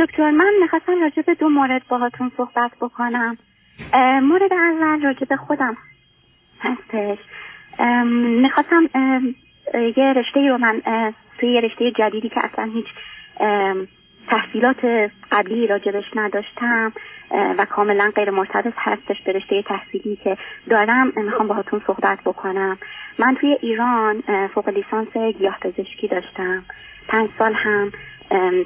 دکتر 0.00 0.30
من 0.30 0.52
می‌خواستم 0.62 1.00
راجع 1.00 1.22
به 1.22 1.34
دو 1.34 1.48
مورد 1.48 1.82
باهاتون 1.88 2.32
صحبت 2.36 2.70
بکنم. 2.80 3.38
مورد 4.22 4.52
اول 4.52 5.02
راجع 5.02 5.24
به 5.28 5.36
خودم 5.36 5.76
هستش. 6.60 7.18
می‌خواستم 8.42 8.88
یه 9.96 10.12
رشته 10.12 10.48
رو 10.48 10.58
من 10.58 10.82
توی 11.38 11.52
یه 11.52 11.60
رشته 11.60 11.90
جدیدی 11.90 12.28
که 12.28 12.40
اصلا 12.44 12.64
هیچ 12.64 12.86
تحصیلات 14.28 15.10
قبلی 15.32 15.66
راجبش 15.66 16.04
نداشتم 16.16 16.92
و 17.30 17.64
کاملا 17.64 18.12
غیر 18.14 18.30
مرتبط 18.30 18.72
هستش 18.76 19.22
به 19.22 19.32
رشته 19.32 19.62
تحصیلی 19.62 20.16
که 20.16 20.36
دارم. 20.70 21.12
می‌خوام 21.16 21.48
باهاتون 21.48 21.82
صحبت 21.86 22.18
بکنم. 22.24 22.78
من 23.18 23.34
توی 23.34 23.58
ایران 23.60 24.22
فوق 24.54 24.68
لیسانس 24.68 25.16
گیاه 25.16 25.58
پزشکی 25.60 26.08
داشتم. 26.08 26.64
پنج 27.08 27.30
سال 27.38 27.52
هم 27.54 27.92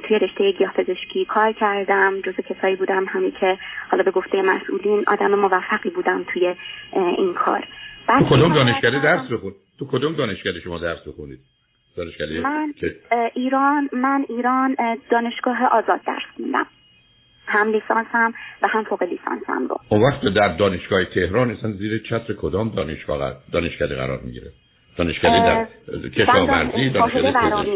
توی 0.09 0.19
رشته 0.19 0.53
گیاه 0.53 0.73
پزشکی 0.73 1.25
کار 1.25 1.53
کردم 1.53 2.21
جز 2.21 2.35
کسایی 2.35 2.77
بودم 2.77 3.05
همی 3.05 3.31
که 3.31 3.59
حالا 3.91 4.03
به 4.03 4.11
گفته 4.11 4.43
مسئولین 4.43 5.05
آدم 5.07 5.35
موفقی 5.35 5.91
بودم 5.91 6.25
توی 6.33 6.55
این 6.93 7.35
کار. 7.35 7.65
تو 8.09 8.25
کدوم 8.25 8.55
دانشکده 8.55 9.03
درس 9.03 9.33
بخون؟ 9.33 9.53
تو 9.79 9.87
کدوم 9.93 10.15
دانشکده 10.15 10.61
شما 10.61 10.79
درس 10.79 11.09
بخونید؟ 11.09 11.39
دانشکده 11.97 12.41
من 12.41 12.73
ایران 13.35 13.89
من 13.93 14.25
ایران 14.29 14.77
دانشگاه 15.11 15.65
آزاد 15.65 16.01
درس 16.07 16.23
خوندم. 16.37 16.67
هم 17.47 17.73
لیسانسم 17.73 18.35
و 18.63 18.69
هم 18.69 18.85
فوق 18.85 19.03
لیسانسم 19.03 19.69
رو. 19.69 19.77
اون 19.89 20.03
وقت 20.03 20.25
در 20.35 20.49
دانشگاه 20.57 21.05
تهران 21.05 21.51
اصلا 21.51 21.73
زیر 21.73 21.99
چتر 21.99 22.35
کدام 22.35 22.69
دانشگاه 22.69 23.33
دانشکده 23.53 23.95
قرار 23.95 24.21
می‌گیره؟ 24.25 24.51
دانشکده 24.97 25.31
در 25.47 25.67
کشاورزی 26.09 26.91
دانشکده 26.91 27.33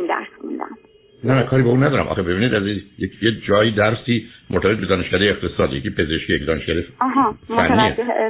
درس 0.09 0.29
خوندم. 0.41 0.77
نه 1.25 1.35
نه 1.35 1.43
کاری 1.43 1.63
به 1.63 1.69
اون 1.69 1.85
ندارم. 1.85 2.09
آخه 2.09 2.23
ببینید 2.23 2.55
از 2.55 2.67
یک 2.99 3.23
یه 3.23 3.31
جایی 3.49 3.71
درسی 3.71 4.27
مرتبط 4.51 4.79
به 4.79 4.87
دانشکده 4.87 5.25
اقتصادی 5.25 5.77
یکی 5.77 5.91
پزشکی 5.91 6.35
یک 6.35 6.47
دانشکده 6.47 6.85
آها 7.01 7.35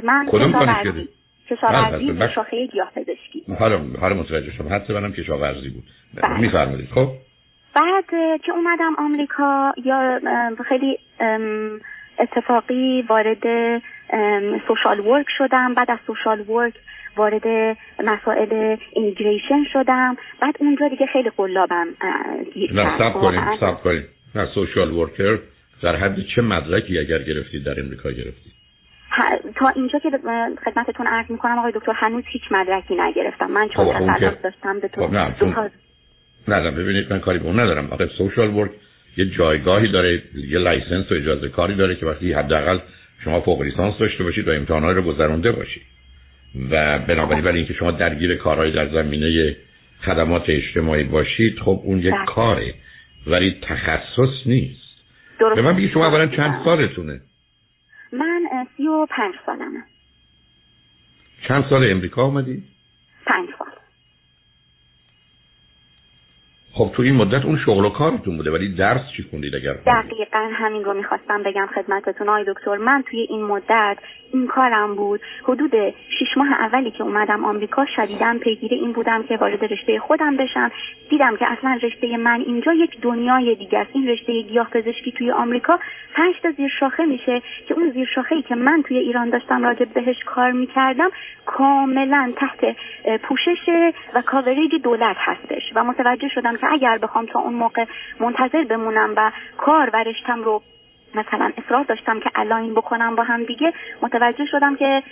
من 0.03 0.25
کدوم 0.27 0.51
دانشکده؟ 0.51 1.07
کشاورزی 1.49 2.11
و 2.11 2.27
شاخه 2.35 2.67
گیاه 2.67 2.91
پزشکی. 2.95 3.43
حالا 3.59 3.79
حالا 4.01 4.15
متوجه 4.15 4.51
شدم. 4.51 4.67
حدس 4.67 4.89
منم 4.89 5.13
کشاورزی 5.13 5.69
بود. 5.69 5.83
بله. 6.15 6.39
میفرمایید. 6.39 6.89
خب؟ 6.95 7.07
بعد 7.75 8.05
که 8.45 8.51
اومدم 8.51 8.95
آمریکا 8.97 9.73
یا 9.85 10.19
خیلی 10.69 10.99
اتفاقی 12.19 13.01
وارد 13.09 13.43
social 14.67 14.99
work 14.99 15.25
شدم. 15.37 15.73
بعد 15.73 15.91
از 15.91 15.97
social 16.07 16.39
work 16.49 16.73
وارد 17.17 17.77
مسائل 18.03 18.77
immigration 18.93 19.63
شدم. 19.73 20.17
بعد 20.41 20.55
اونجا 20.59 20.87
دیگه 20.87 21.05
خیلی 21.05 21.29
قلابم 21.37 21.87
گیر 22.53 22.73
نه 22.73 22.97
سب 22.97 23.13
کنیم 23.13 23.57
سب 23.59 23.81
کنیم. 23.83 24.05
نه 24.35 24.45
social 24.45 24.91
worker 24.91 25.39
در 25.81 25.95
حد 25.95 26.15
چه 26.35 26.41
مدرکی 26.41 26.99
اگر 26.99 27.19
گرفتید 27.19 27.63
در 27.63 27.79
امریکا 27.79 28.11
گرفتید 28.11 28.53
تا 29.55 29.67
اینجا 29.67 29.99
که 29.99 30.09
خدمتتون 30.65 31.07
عرض 31.07 31.31
می‌کنم 31.31 31.59
آقای 31.59 31.71
دکتر 31.75 31.91
هنوز 31.95 32.23
هیچ 32.27 32.41
مدرکی 32.51 32.95
نگرفتم. 32.95 33.51
من 33.51 33.69
چون 33.69 33.85
خب، 33.85 34.13
تسلط 34.13 34.41
داشتم 34.41 34.79
به 34.79 34.87
تو 34.87 35.07
نه 36.47 36.59
نه 36.59 36.71
ببینید 36.71 37.13
من 37.13 37.19
کاری 37.19 37.39
به 37.39 37.45
اون 37.45 37.59
ندارم. 37.59 37.87
آقای 37.91 38.07
social 38.17 38.49
work 38.49 38.71
یه 39.17 39.25
جایگاهی 39.25 39.91
داره 39.91 40.21
یه 40.35 40.59
license 40.59 41.11
و 41.11 41.15
اجازه 41.15 41.49
کاری 41.49 41.75
داره 41.75 41.95
که 41.95 42.05
وقتی 42.05 42.33
حداقل 42.33 42.79
شما 43.23 43.41
فوق 43.41 43.61
لیسانس 43.61 43.97
داشته 43.97 44.23
باشید 44.23 44.47
و 44.47 44.51
امتحانات 44.51 44.95
رو 44.95 45.01
گذرونده 45.01 45.51
باشید. 45.51 45.83
و 46.71 46.99
بنابراین 46.99 47.43
ولی 47.43 47.57
اینکه 47.57 47.73
شما 47.73 47.91
درگیر 47.91 48.35
کارهای 48.35 48.71
در 48.71 48.89
زمینه 48.89 49.55
خدمات 50.05 50.43
اجتماعی 50.47 51.03
باشید 51.03 51.59
خب 51.59 51.81
اون 51.83 51.99
یک 51.99 52.13
بله. 52.13 52.25
کاره. 52.25 52.73
ولی 53.27 53.59
تخصص 53.61 54.47
نیست. 54.47 54.83
به 55.55 55.61
من 55.61 55.75
بگید 55.75 55.91
شما 55.91 56.07
اولا 56.07 56.27
چند 56.27 56.61
سالتونه؟ 56.65 57.21
من 58.13 58.67
سی 58.77 58.87
و 58.87 59.05
پنج 59.05 59.33
سالمه. 59.45 59.83
چند 61.47 61.65
سال 61.69 61.91
امریکا 61.91 62.23
آمدید؟ 62.23 62.63
پنج 63.25 63.49
سال 63.59 63.67
خب 66.75 66.91
تو 66.95 67.03
این 67.03 67.15
مدت 67.15 67.45
اون 67.45 67.57
شغل 67.65 67.85
و 67.85 67.89
کارتون 67.89 68.37
بوده 68.37 68.51
ولی 68.51 68.69
درس 68.69 69.01
چی 69.17 69.23
خوندید 69.31 69.55
اگر 69.55 69.73
دقیقا 69.73 70.49
همین 70.53 70.83
رو 70.83 70.93
می‌خواستم 70.93 71.43
بگم 71.43 71.69
خدمتتون 71.75 72.29
آقای 72.29 72.43
دکتر. 72.47 72.77
من 72.77 73.03
توی 73.09 73.19
این 73.19 73.43
مدت 73.43 73.97
این 74.33 74.47
کارم 74.47 74.95
بود. 74.95 75.21
حدود 75.43 75.71
شش 75.89 76.37
ماه 76.37 76.51
اولی 76.51 76.91
که 76.91 77.03
اومدم 77.03 77.45
آمریکا 77.45 77.85
شدیدم 77.95 78.37
پیگیر 78.37 78.73
این 78.73 78.91
بودم 78.91 79.23
که 79.23 79.37
وارد 79.37 79.73
رشته 79.73 79.99
خودم 79.99 80.37
بشم. 80.37 80.71
دیدم 81.09 81.35
که 81.35 81.51
اصلا 81.51 81.79
رشته 81.83 82.17
من 82.17 82.41
اینجا 82.41 82.73
یک 82.73 83.01
دنیای 83.01 83.55
دیگه 83.55 83.79
است. 83.79 83.89
این 83.93 84.07
رشته 84.07 84.41
گیاه 84.41 84.67
توی 85.17 85.31
آمریکا 85.31 85.79
پنج 86.15 86.35
تا 86.43 86.51
زیر 86.51 86.71
شاخه 86.79 87.05
میشه 87.05 87.41
که 87.67 87.73
اون 87.73 87.91
زیر 87.91 88.07
شاخه 88.15 88.35
ای 88.35 88.41
که 88.41 88.55
من 88.55 88.83
توی 88.87 88.97
ایران 88.97 89.29
داشتم 89.29 89.63
راجع 89.63 89.85
بهش 89.85 90.23
کار 90.25 90.51
می‌کردم 90.51 91.09
کاملا 91.45 92.33
تحت 92.35 92.75
پوشش 93.23 93.69
و 94.13 94.21
کاوریج 94.21 94.71
دولت 94.83 95.15
هستش 95.19 95.61
و 95.75 95.83
متوجه 95.83 96.27
شدم 96.27 96.57
که 96.63 96.73
اگر 96.73 96.97
بخوام 96.97 97.25
تا 97.25 97.39
اون 97.39 97.53
موقع 97.53 97.85
منتظر 98.19 98.63
بمونم 98.63 99.13
و 99.17 99.31
کار 99.57 99.89
و 99.93 100.03
رشتم 100.03 100.43
رو 100.43 100.61
مثلا 101.15 101.51
اصرار 101.57 101.83
داشتم 101.83 102.19
که 102.19 102.31
align 102.35 102.73
بکنم 102.73 103.15
با 103.15 103.23
هم 103.23 103.43
دیگه 103.43 103.73
متوجه 104.01 104.45
شدم 104.45 104.75
که 104.75 105.03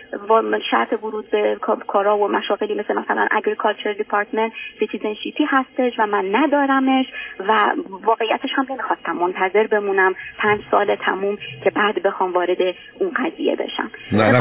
شرط 0.72 1.04
ورود 1.04 1.30
به 1.30 1.58
کارا 1.88 2.18
و 2.18 2.28
مشاغلی 2.28 2.74
مثل 2.74 2.94
مثلا 2.94 3.28
agriculture 3.32 3.94
department 3.94 4.52
citizenship 4.80 5.38
ی 5.38 5.44
هستش 5.48 5.94
و 6.00 6.06
من 6.06 6.36
ندارمش 6.36 7.06
و 7.40 7.72
واقعیتش 7.90 8.50
هم 8.56 8.66
نمی‌خواستم 8.70 9.12
منتظر 9.12 9.68
بمونم 9.68 10.16
پنج 10.38 10.62
سال 10.72 10.96
تموم 10.96 11.38
که 11.64 11.70
بعد 11.70 12.04
بخوام 12.04 12.34
وارد 12.34 12.76
اون 13.00 13.12
قضیه 13.16 13.56
بشم. 13.56 13.92
نه 14.12 14.32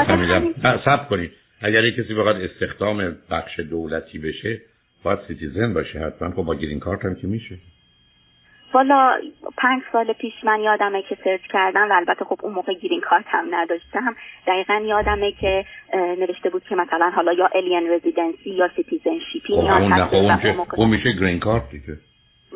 نه 0.65 0.81
صبر 0.85 1.09
کنید. 1.09 1.33
اگر 1.63 1.91
کسی 1.91 2.15
بخواد 2.15 2.37
استخدام 2.37 3.17
بخش 3.31 3.61
دولتی 3.61 4.19
بشه 4.19 4.61
باید 5.03 5.19
citizen 5.29 5.75
باشه 5.75 5.99
حتما. 5.99 6.31
خب 6.31 6.43
با 6.43 6.55
گرین 6.55 6.81
کارت 6.81 7.05
هم 7.05 7.15
که 7.15 7.27
میشه. 7.27 7.59
والا 8.73 9.21
پنج 9.59 9.83
سال 9.93 10.13
پیش 10.13 10.33
من 10.45 10.61
یادمه 10.61 11.03
که 11.09 11.17
search 11.25 11.41
کردم 11.53 11.91
و 11.91 11.93
البته 11.93 12.25
خب 12.25 12.39
اون 12.43 12.53
موقع 12.53 12.75
گرین 12.75 13.01
کارت 13.01 13.25
هم 13.29 13.55
نداشتم 13.55 14.17
دقیقا 14.47 14.83
یادمه 14.87 15.33
که 15.33 15.65
نوشته 15.95 16.51
بود 16.51 16.65
که 16.65 16.75
مثلا 16.75 17.11
حالا 17.11 17.33
یا 17.33 17.47
alien 17.55 17.91
residency 17.91 18.51
یا 18.51 18.69
citizenship 18.77 19.47
ی 19.47 19.53
خب 19.53 19.59
اون, 19.59 19.93
اون, 19.93 20.67
اون 20.77 20.91
میشه 20.91 21.13
گرین 21.13 21.39
کارت 21.39 21.71
دیگه. 21.71 21.97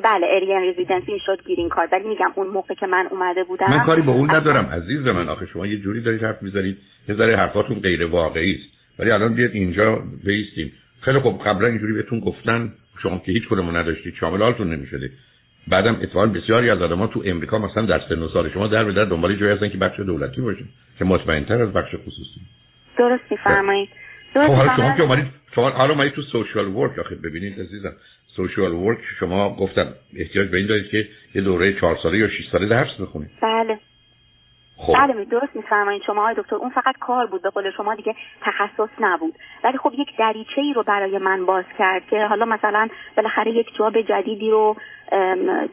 بله 0.04 0.26
alien 0.30 0.70
residency 0.70 1.18
شد 1.26 1.38
گرین 1.46 1.68
کارت. 1.68 1.92
ولی 1.92 2.08
میگم 2.08 2.32
اون 2.34 2.46
موقع 2.46 2.74
که 2.74 2.86
من 2.86 3.06
اومده 3.10 3.44
بودم 3.44 3.70
من 3.70 3.86
کاری 3.86 4.02
با 4.02 4.12
اون 4.12 4.30
ندارم 4.30 4.66
عزیز 4.66 5.06
من. 5.06 5.28
آخه 5.28 5.46
شما 5.46 5.66
یه 5.66 5.76
جوری 5.76 6.00
دارید 6.00 6.22
حرف 6.22 6.42
می‌زنید 6.42 6.78
یه 7.08 7.14
ذره 7.14 7.36
حرفاتون 7.36 7.80
غیر 7.80 8.06
واقعی 8.06 8.54
است. 8.54 8.98
ولی 8.98 9.10
الان 9.10 9.34
بیاد 9.34 9.50
اینجا 9.50 10.02
بیستیم. 10.24 10.72
خیلی 11.04 11.20
خب 11.20 11.40
قبلا 11.46 11.68
اینجوری 11.68 11.92
بهتون 11.92 12.20
گفتن 12.20 12.72
شما 13.02 13.18
که 13.18 13.32
هیچ 13.32 13.48
کدوم 13.48 13.76
نداشتید 13.76 14.14
شامل 14.14 14.42
حالتون 14.42 14.74
نمی‌شده 14.74 15.10
بعدم 15.68 15.94
اتفاقا 16.02 16.26
بسیاری 16.26 16.70
از 16.70 16.82
آدم‌ها 16.82 17.06
تو 17.06 17.22
امریکا 17.26 17.58
مثلا 17.58 17.86
در 17.86 18.00
سن 18.08 18.22
و 18.22 18.28
سال 18.28 18.50
شما 18.50 18.66
در 18.66 18.84
به 18.84 18.92
در 18.92 19.04
دنبال 19.04 19.36
جایی 19.36 19.52
هستن 19.52 19.68
که 19.68 19.78
بخش 19.78 20.00
دولتی 20.00 20.40
باشه 20.40 20.64
که 20.98 21.04
مطمئن‌تر 21.04 21.62
از 21.62 21.72
بخش 21.72 21.94
خصوصی. 21.94 22.40
درست 22.98 23.24
می‌فرمایید. 23.30 23.88
خب 24.34 24.40
حالا 24.40 24.76
شما 24.76 24.96
که 24.96 25.02
اومدید 25.02 25.26
شما 25.54 25.70
حالا 25.70 25.92
اومدید 25.92 26.12
تو 26.12 26.22
سوشال 26.22 26.66
ورک 26.66 26.98
آخه 26.98 27.14
ببینید 27.14 27.60
عزیزم 27.60 27.92
سوشال 28.36 28.72
ورک 28.72 28.98
شما 29.20 29.56
گفتم 29.56 29.86
احتیاج 30.16 30.48
به 30.48 30.56
این 30.56 30.66
دارید 30.66 30.88
که 30.88 31.08
یه 31.34 31.42
دوره 31.42 31.72
چهار 31.72 31.98
ساله 32.02 32.18
یا 32.18 32.28
6 32.28 32.48
ساله 32.52 32.66
درس 32.66 33.00
بخونید. 33.00 33.30
بله. 33.42 33.78
خب. 34.76 34.92
بله 34.92 35.24
درست 35.24 35.56
میفرمایید. 35.56 36.02
شما 36.02 36.20
آقای 36.20 36.34
دکتر 36.34 36.56
اون 36.56 36.70
فقط 36.70 36.98
کار 37.00 37.26
بود. 37.26 37.42
به 37.42 37.50
قول 37.50 37.70
شما 37.70 37.94
دیگه 37.94 38.14
تخصص 38.42 38.88
نبود. 39.00 39.34
ولی 39.64 39.78
خب 39.78 39.92
یک 39.98 40.16
دریچه 40.16 40.60
ای 40.60 40.72
رو 40.72 40.82
برای 40.82 41.18
من 41.18 41.46
باز 41.46 41.64
کرد 41.78 42.06
که 42.06 42.24
حالا 42.24 42.44
مثلا 42.44 42.88
بالاخره 43.16 43.50
یک 43.52 43.74
جاب 43.76 44.00
جدیدی 44.00 44.50
رو 44.50 44.76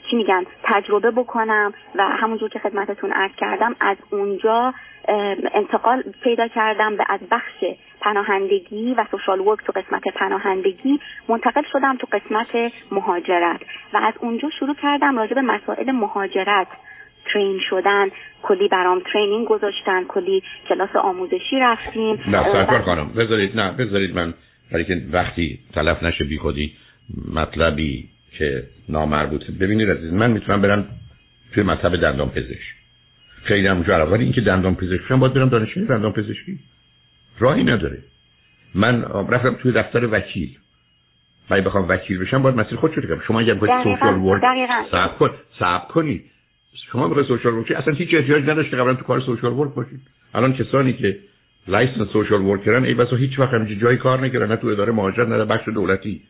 چی 0.10 0.16
میگن 0.16 0.44
تجربه 0.64 1.12
بکنم 1.12 1.74
و 1.96 2.04
همونجور 2.04 2.50
که 2.50 2.60
خدمتتون 2.60 3.12
عرض 3.12 3.32
کردم 3.38 3.76
از 3.80 3.98
اونجا 4.12 4.74
انتقال 5.54 6.04
پیدا 6.24 6.48
کردم 6.48 6.96
به 6.96 7.06
از 7.10 7.20
بخش 7.32 7.64
پناهندگی 8.02 8.94
و 8.94 9.06
سوشال 9.12 9.40
ورک 9.40 9.60
تو 9.66 9.72
قسمت 9.76 10.04
پناهندگی. 10.16 11.00
منتقل 11.28 11.64
شدم 11.72 11.98
تو 11.98 12.08
قسمت 12.12 12.72
مهاجرت 12.92 13.62
و 13.94 13.98
از 13.98 14.14
اونجا 14.20 14.50
شروع 14.60 14.76
کردم 14.76 15.18
راجع 15.18 15.34
به 15.34 15.42
مسائل 15.42 15.92
مهاجرت. 15.92 16.68
ترین 17.34 17.60
شدن 17.70 18.08
کلی 18.42 18.68
برام 18.68 19.02
ترینینگ 19.14 19.48
گذاشتن 19.48 20.04
کلی 20.08 20.44
کلاس 20.70 20.96
آموزشی 20.96 21.60
رفتیم. 21.62 22.20
نه 22.28 22.44
سرکار 22.44 22.82
خانم 22.82 23.08
بذارید 23.08 23.60
نه 23.60 23.72
بذارید 23.72 24.16
من 24.16 24.34
برای 24.72 24.86
که 24.86 25.02
وقتی 25.12 25.60
تلف 25.74 26.04
نشه 26.04 26.24
بی 26.24 26.38
خودی 26.38 26.74
مطلبی 27.34 28.10
که 28.38 28.64
نامربوطه. 28.90 29.52
ببینید 29.52 29.90
عزیز 29.90 30.14
من 30.14 30.32
می‌تونم 30.32 30.62
برم 30.62 30.86
توی 31.54 31.64
مطلب 31.64 32.02
دندان 32.02 32.30
پزشک. 32.30 32.74
خیلی 33.44 33.68
هم 33.68 33.84
جالب. 33.84 34.12
ولی 34.12 34.24
اینکه 34.24 34.42
دندان 34.42 34.76
پزشک 34.76 35.02
شدم 35.08 35.20
باید 35.20 35.34
برم 35.34 35.50
دانشگاه 35.50 35.84
دندان 35.84 36.14
پزشکی. 36.14 36.60
راهی 37.40 37.64
نداره. 37.64 37.98
من 38.76 39.04
رفتم 39.30 39.54
توی 39.54 39.72
دفتر 39.72 40.06
وکیل. 40.12 40.58
ولی 41.50 41.62
بخوام 41.62 41.86
وکیل 41.90 42.20
بشم 42.20 42.42
باید 42.42 42.56
مسیر 42.56 42.78
خود 42.78 42.94
شده 42.94 43.08
کنم. 43.08 43.22
شما 43.28 43.40
اگر 43.40 43.54
باید 43.54 43.84
سوشال 43.84 44.16
ورک 44.16 44.42
صبر 44.92 45.08
کن 45.08 45.30
صبر 45.60 45.86
کنید. 45.86 46.26
شما 46.92 47.08
به 47.08 47.24
social 47.24 47.54
work 47.54 47.72
اصلا 47.72 47.94
هیچ 47.94 48.14
احتیاج 48.14 48.44
نداشته 48.50 48.78
قبلا 48.78 48.94
تو 48.94 49.04
کار 49.04 49.20
social 49.20 49.54
work 49.54 49.74
باشید 49.74 50.00
الان 50.34 50.54
کسانی 50.54 50.94
که 50.94 51.18
license 51.68 52.08
social 52.08 52.42
worker 52.42 52.80
ن 52.80 52.86
ای 52.86 52.94
بسا 52.94 53.16
هیچ 53.16 53.40
وقت 53.40 53.54
همینجا 53.54 53.76
جای 53.76 53.98
کار 53.98 54.26
نکردن 54.26 54.48
نه 54.48 54.56
تو 54.56 54.68
اداره 54.68 54.92
مهاجرت 54.92 55.28
نه 55.28 55.46
بخش 55.46 55.68
دولتی. 55.68 56.22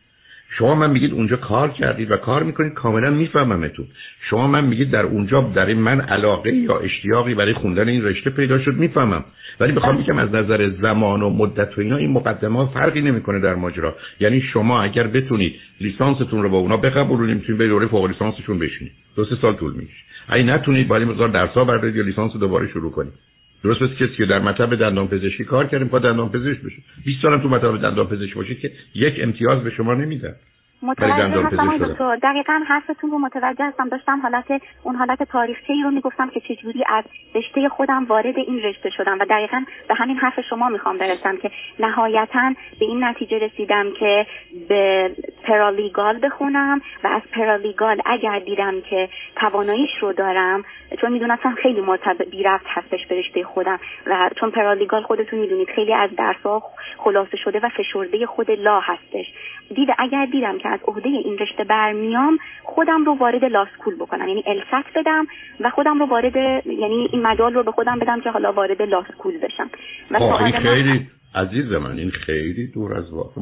شما 0.58 0.74
من 0.74 0.90
میگید 0.90 1.12
اونجا 1.12 1.36
کار 1.36 1.70
کردید 1.70 2.10
و 2.10 2.16
کار 2.16 2.42
می‌کنید 2.42 2.74
کاملا 2.74 3.10
میفهممتون. 3.10 3.86
شما 4.30 4.46
من 4.46 4.64
میگید 4.64 4.90
در 4.90 5.02
اونجا 5.02 5.40
در 5.40 5.74
من 5.74 6.00
علاقه 6.00 6.52
یا 6.52 6.78
اشتیاقی 6.78 7.34
برای 7.34 7.54
خوندن 7.54 7.88
این 7.88 8.04
رشته 8.04 8.30
پیدا 8.30 8.58
شد 8.58 8.74
می‌فهمم. 8.74 9.24
ولی 9.60 9.72
بخوام 9.72 9.96
بگم 9.96 10.18
از 10.18 10.34
نظر 10.34 10.70
زمان 10.70 11.22
و 11.22 11.30
مدت 11.30 11.78
و 11.78 11.80
اینا 11.80 11.96
این 11.96 12.10
مقدمات 12.10 12.70
فرقی 12.70 13.00
نمی‌کنه 13.00 13.40
در 13.40 13.54
ماجرا. 13.54 13.94
یعنی 14.20 14.40
شما 14.40 14.82
اگر 14.82 15.06
بتونید 15.06 15.54
لیسانستون 15.80 16.42
رو 16.42 16.48
با 16.48 16.58
اونا 16.58 16.76
بقبولونید 16.76 17.36
می‌تونید 17.36 17.58
به 17.58 17.68
دوره 17.68 17.86
فوق 17.86 18.06
لیسانسشون 18.06 18.58
بشینید. 18.58 18.92
دو 19.16 19.24
سه 19.24 19.36
سال 19.42 19.54
طول 19.54 19.72
میشه 19.72 19.96
اگه 20.28 20.42
نتونید 20.42 20.90
ولی 20.90 21.04
مقدار 21.04 21.28
درسا 21.28 21.64
بردارید 21.64 21.96
یا 21.96 22.02
لیسانس 22.02 22.32
دوباره 22.32 22.68
شروع 22.68 22.90
کنید. 22.90 23.31
درست 23.64 23.82
مثل 23.82 23.94
کسی 23.94 24.16
که 24.16 24.26
در 24.26 24.38
مطب 24.38 24.74
دندان 24.74 25.08
پزشکی 25.08 25.44
کار 25.44 25.66
کردیم 25.66 25.88
پا 25.88 25.98
دندان 25.98 26.28
پزشک 26.28 26.62
بشه. 26.62 26.76
20 27.04 27.22
سالم 27.22 27.42
تو 27.42 27.48
مطب 27.48 27.82
دندان 27.82 28.06
پزشکی 28.06 28.34
باشید 28.34 28.60
که 28.60 28.72
یک 28.94 29.14
امتیاز 29.18 29.62
به 29.64 29.70
شما 29.70 29.94
نمیدن. 29.94 30.34
متوجه 30.82 31.42
هستم. 31.42 31.78
دکتر 31.78 32.16
دقیقا 32.16 32.60
حرفتون 32.68 33.10
رو 33.10 33.18
متوجه 33.18 33.64
هستم. 33.64 33.88
داشتم 33.88 34.20
حالت 34.20 34.62
اون 34.82 34.96
حالت 34.96 35.22
تاریخچه 35.22 35.72
ای 35.72 35.82
رو 35.82 35.90
می‌گفتم 35.90 36.30
که 36.30 36.40
چجوری 36.40 36.84
از 36.88 37.04
رشته 37.34 37.68
خودم 37.68 38.04
وارد 38.04 38.38
این 38.38 38.58
رشته 38.58 38.90
شدم 38.90 39.18
و 39.18 39.24
دقیقا 39.24 39.64
به 39.88 39.94
همین 39.94 40.16
حرف 40.16 40.40
شما 40.50 40.68
می‌خوام 40.68 40.98
برسم 40.98 41.36
که 41.36 41.50
نهایتا 41.78 42.54
به 42.80 42.84
این 42.84 43.04
نتیجه 43.04 43.38
رسیدم 43.38 43.86
که 44.00 44.26
به 44.68 45.10
پرالیگال 45.44 46.18
بخونم 46.22 46.80
و 47.04 47.06
از 47.06 47.22
پرالیگال 47.32 48.00
اگر 48.06 48.38
دیدم 48.38 48.80
که 48.80 49.08
تواناییش 49.36 49.90
رو 50.00 50.12
دارم 50.12 50.64
چون 51.00 51.12
می‌دونستم 51.12 51.54
خیلی 51.54 51.80
مرتبط 51.80 52.30
بی 52.30 52.42
رفت 52.42 52.66
هستش 52.68 53.06
به 53.06 53.18
رشته 53.18 53.44
خودم 53.44 53.78
و 54.06 54.30
چون 54.40 54.50
پرالیگال 54.50 55.02
خودتون 55.02 55.38
می‌دونید 55.38 55.68
خیلی 55.68 55.94
از 55.94 56.10
درسها 56.16 56.62
خلاصه 56.98 57.36
شده 57.36 57.60
و 57.60 57.68
فشرده 57.68 58.26
خود 58.26 58.50
لا 58.50 58.80
هستش. 58.80 59.32
دیده 59.74 59.94
اگر 59.98 60.26
دیدم 60.26 60.58
که 60.58 60.68
از 60.72 60.80
عهده 60.88 61.08
این 61.08 61.38
رشته 61.38 61.64
برمیام 61.64 62.38
خودم 62.62 63.04
رو 63.04 63.14
وارد 63.14 63.44
لاسکول 63.44 63.94
بکنم. 63.94 64.28
یعنی 64.28 64.44
الفت 64.46 64.98
بدم 64.98 65.26
و 65.60 65.70
خودم 65.70 65.98
رو 65.98 66.06
وارد 66.06 66.36
یعنی 66.66 67.08
این 67.12 67.22
مجال 67.22 67.54
رو 67.54 67.62
به 67.62 67.72
خودم 67.72 67.98
بدم 67.98 68.20
که 68.20 68.30
حالا 68.30 68.52
وارد 68.52 68.82
لاسکول 68.82 69.38
بشم. 69.38 69.70
و 70.10 70.18
خب، 70.18 70.42
این 70.42 70.60
خیلی 70.60 71.06
عزیز 71.34 71.72
من 71.72 71.98
این 71.98 72.10
خیلی 72.10 72.66
دور 72.66 72.94
از 72.94 73.12
واقع 73.12 73.40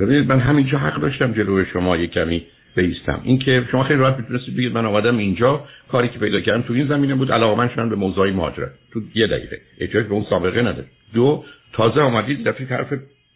ببینید 0.00 0.28
من 0.28 0.40
همینجا 0.40 0.78
حق 0.78 1.00
داشتم 1.00 1.32
جلوی 1.32 1.66
شما 1.72 1.96
یه 1.96 2.06
کمی 2.06 2.46
بیستم. 2.76 3.20
این 3.24 3.38
که 3.38 3.64
شما 3.70 3.84
خیلی 3.84 4.00
راحت 4.00 4.16
می‌تونستید 4.16 4.56
بگید 4.56 4.74
من 4.74 4.86
آمدم 4.86 5.18
اینجا 5.18 5.64
کاری 5.92 6.08
که 6.08 6.18
پیدا 6.18 6.40
کردم 6.40 6.62
تو 6.62 6.72
این 6.72 6.86
زمینه 6.86 7.14
بود 7.14 7.32
علاقه 7.32 7.58
من 7.58 7.68
شدم 7.68 7.88
به 7.88 7.96
موضوع 7.96 8.30
مهاجرت. 8.30 8.70
تو 8.92 9.00
یه 9.14 9.26
دقیقه. 9.26 9.60
احتیاج 9.80 10.06
به 10.06 10.14
اون 10.14 10.24
سابقه 10.30 10.60
نداره 10.60 10.86
دو 11.14 11.44
تازه 11.72 12.00
آمدید 12.00 12.48
دفعه 12.48 12.66
حرف 12.66 12.92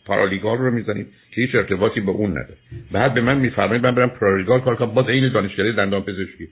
پارالیگال 0.06 0.58
رو 0.58 0.70
می‌زنید 0.70 1.06
که 1.31 1.41
هیچ 1.41 1.55
ارتباطی 1.55 2.00
به 2.00 2.11
اون 2.11 2.31
نداره. 2.31 2.56
بعد 2.93 3.14
به 3.14 3.20
من 3.20 3.38
میفرمایید 3.38 3.87
من 3.87 3.94
برم 3.94 4.11
پارالیگال 4.11 4.61
کار 4.61 4.76
کنم. 4.76 4.94
باز 4.94 5.08
عین 5.08 5.32
دانشکده 5.32 5.73
دندان 5.73 6.03
پزشکی 6.03 6.49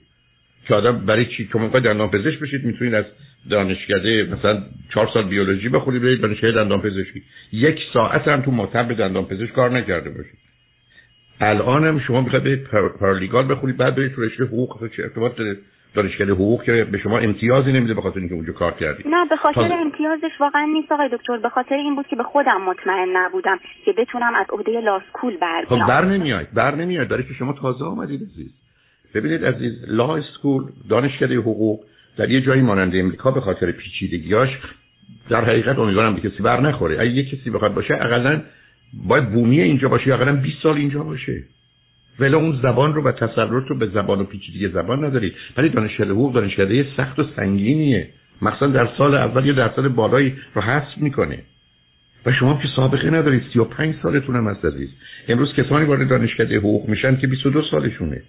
که 0.67 0.75
آدم 0.75 1.05
برای 1.05 1.25
چی؟ 1.25 1.49
که 1.53 1.57
موقع 1.57 1.79
دندان 1.79 2.09
پزشک 2.09 2.39
بشید 2.39 2.65
می‌تونید 2.65 2.93
از 2.93 3.05
دانشکده 3.49 4.27
مثلا 4.31 4.63
چهار 4.93 5.09
سال 5.13 5.27
بیولوژی 5.27 5.69
بخونید 5.69 6.01
برید 6.01 6.21
دانشکده 6.21 6.51
دندان 6.51 6.81
پزشکی 6.81 7.23
یک 7.51 7.79
ساعت 7.93 8.27
هم 8.27 8.41
تو 8.41 8.51
مطب 8.51 8.93
دندان 8.93 9.25
پزشک 9.25 9.53
کار 9.53 9.71
نکرده 9.71 10.09
باشید. 10.09 10.39
الانم 11.41 11.99
شما 11.99 12.21
می‌خواید 12.21 12.63
پارالیگال 12.99 13.51
بخونید 13.51 13.77
بعد 13.77 13.95
برید 13.95 14.11
تو 14.11 14.21
رشته 14.21 14.43
حقوق 14.43 14.89
چه 14.95 15.03
ارتباط 15.03 15.35
داره 15.35 15.57
دانشکده 15.95 16.31
حقوق 16.31 16.63
که 16.63 16.87
به 16.91 16.97
شما 16.97 17.17
امتیازی 17.19 17.71
نمیده 17.71 17.93
به 17.93 18.01
خاطر 18.01 18.19
اینکه 18.19 18.35
اونجا 18.35 18.53
کار 18.53 18.71
کردی. 18.71 19.03
نه 19.09 19.25
به 19.29 19.35
خاطر 19.35 19.73
امتیازش 19.73 20.31
واقعا 20.39 20.65
نیست 20.73 20.91
آقای 20.91 21.09
دکتر. 21.09 21.37
به 21.37 21.49
خاطر 21.49 21.75
این 21.75 21.95
بود 21.95 22.07
که 22.07 22.15
به 22.15 22.23
خودم 22.23 22.61
مطمئن 22.61 23.07
نبودم 23.13 23.59
که 23.85 23.91
بتونم 23.91 24.35
از 24.35 24.45
عهده 24.49 24.81
لاسکول 24.81 25.37
بر 25.37 25.65
خب 25.67 25.79
بر 25.87 26.05
نمیاد 26.05 26.47
بر 26.53 26.75
نمیاد 26.75 27.07
داره 27.07 27.23
که 27.23 27.33
شما 27.33 27.53
تازه 27.53 27.85
آمدید 27.85 28.21
عزیز. 28.21 28.51
ببینید 29.13 29.45
عزیز 29.45 29.73
لا 29.87 30.15
اسکول 30.15 30.63
دانشکده 30.89 31.35
حقوق 31.35 31.79
در 32.17 32.31
یه 32.31 32.41
جایی 32.41 32.61
مانند 32.61 32.95
امریکا 32.95 33.31
به 33.31 33.41
خاطر 33.41 33.71
پیچیدگیاش 33.71 34.49
در 35.29 35.45
حقیقت 35.45 35.79
امیدوارم 35.79 36.15
به 36.15 36.29
کسی 36.29 36.43
بر 36.43 36.59
نخوره. 36.59 37.01
اگه 37.01 37.11
یه 37.11 37.25
کسی 37.25 37.49
بخواد 37.49 37.73
باشه 37.73 37.93
اقلا 37.93 38.41
باید 39.07 39.31
بومی 39.31 39.61
اینجا 39.61 39.89
باشه 39.89 40.07
یا 40.07 40.15
اقلا 40.15 40.35
20 40.35 40.63
سال 40.63 40.77
اینجا 40.77 41.03
باشه. 41.03 41.43
ولی 42.19 42.35
اون 42.35 42.59
زبان 42.61 42.93
رو 42.93 43.03
و 43.03 43.11
تسلط 43.11 43.67
رو 43.67 43.77
به 43.77 43.87
زبان 43.87 44.19
و 44.19 44.23
پیچیدگی 44.23 44.67
زبان 44.67 45.05
ندارید 45.05 45.33
ولی 45.57 45.69
دانشکده 45.69 46.11
حقوق 46.11 46.33
دانشکده 46.33 46.87
سخت 46.97 47.19
و 47.19 47.23
سنگینیه. 47.35 48.09
مثلا 48.41 48.67
در 48.67 48.89
سال 48.97 49.15
اول 49.15 49.45
یا 49.45 49.53
در 49.53 49.71
سال 49.75 49.87
بالایی 49.87 50.35
رو 50.53 50.61
حذف 50.61 50.97
می‌کنه. 50.97 51.39
و 52.25 52.31
شما 52.31 52.59
که 52.61 52.67
سابقه 52.75 53.09
ندارید 53.09 53.43
35 53.53 53.95
سالتون 54.03 54.35
هم 54.35 54.47
هست 54.47 54.65
عزیز. 54.65 54.89
امروز 55.27 55.53
کسانی 55.53 55.85
وارد 55.85 56.09
دانشکده 56.09 56.57
حقوق 56.57 56.89
میشن 56.89 57.17
که 57.17 57.27
22 57.27 57.61
سالشونه. 57.61 58.21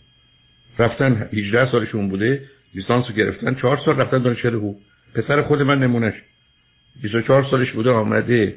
رفتن 0.78 1.28
18 1.32 1.70
سالشون 1.70 2.08
بوده 2.08 2.42
لیسانس 2.74 3.04
رو 3.08 3.14
گرفتن 3.14 3.54
4 3.54 3.80
سال 3.84 3.96
رفتن 3.96 4.18
دانشکده 4.18 4.56
حقوق. 4.56 4.76
پسر 5.14 5.42
خود 5.42 5.62
من 5.62 5.78
نمونش 5.78 6.14
24 7.02 7.46
سالش 7.50 7.72
بوده 7.72 7.90
آمده. 7.90 8.54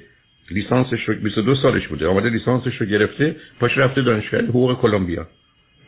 لیسانسش 0.52 1.10
رو 1.10 1.16
22 1.16 1.56
سالش 1.56 1.88
بوده. 1.88 2.08
آمده 2.08 2.30
لیسانسش 2.30 2.82
رو 2.82 2.86
گرفته. 2.86 3.36
پاش 3.60 3.78
رفته 3.78 4.02
دانشگاه 4.02 4.42
حقوق 4.42 4.82
کلمبیا. 4.82 5.28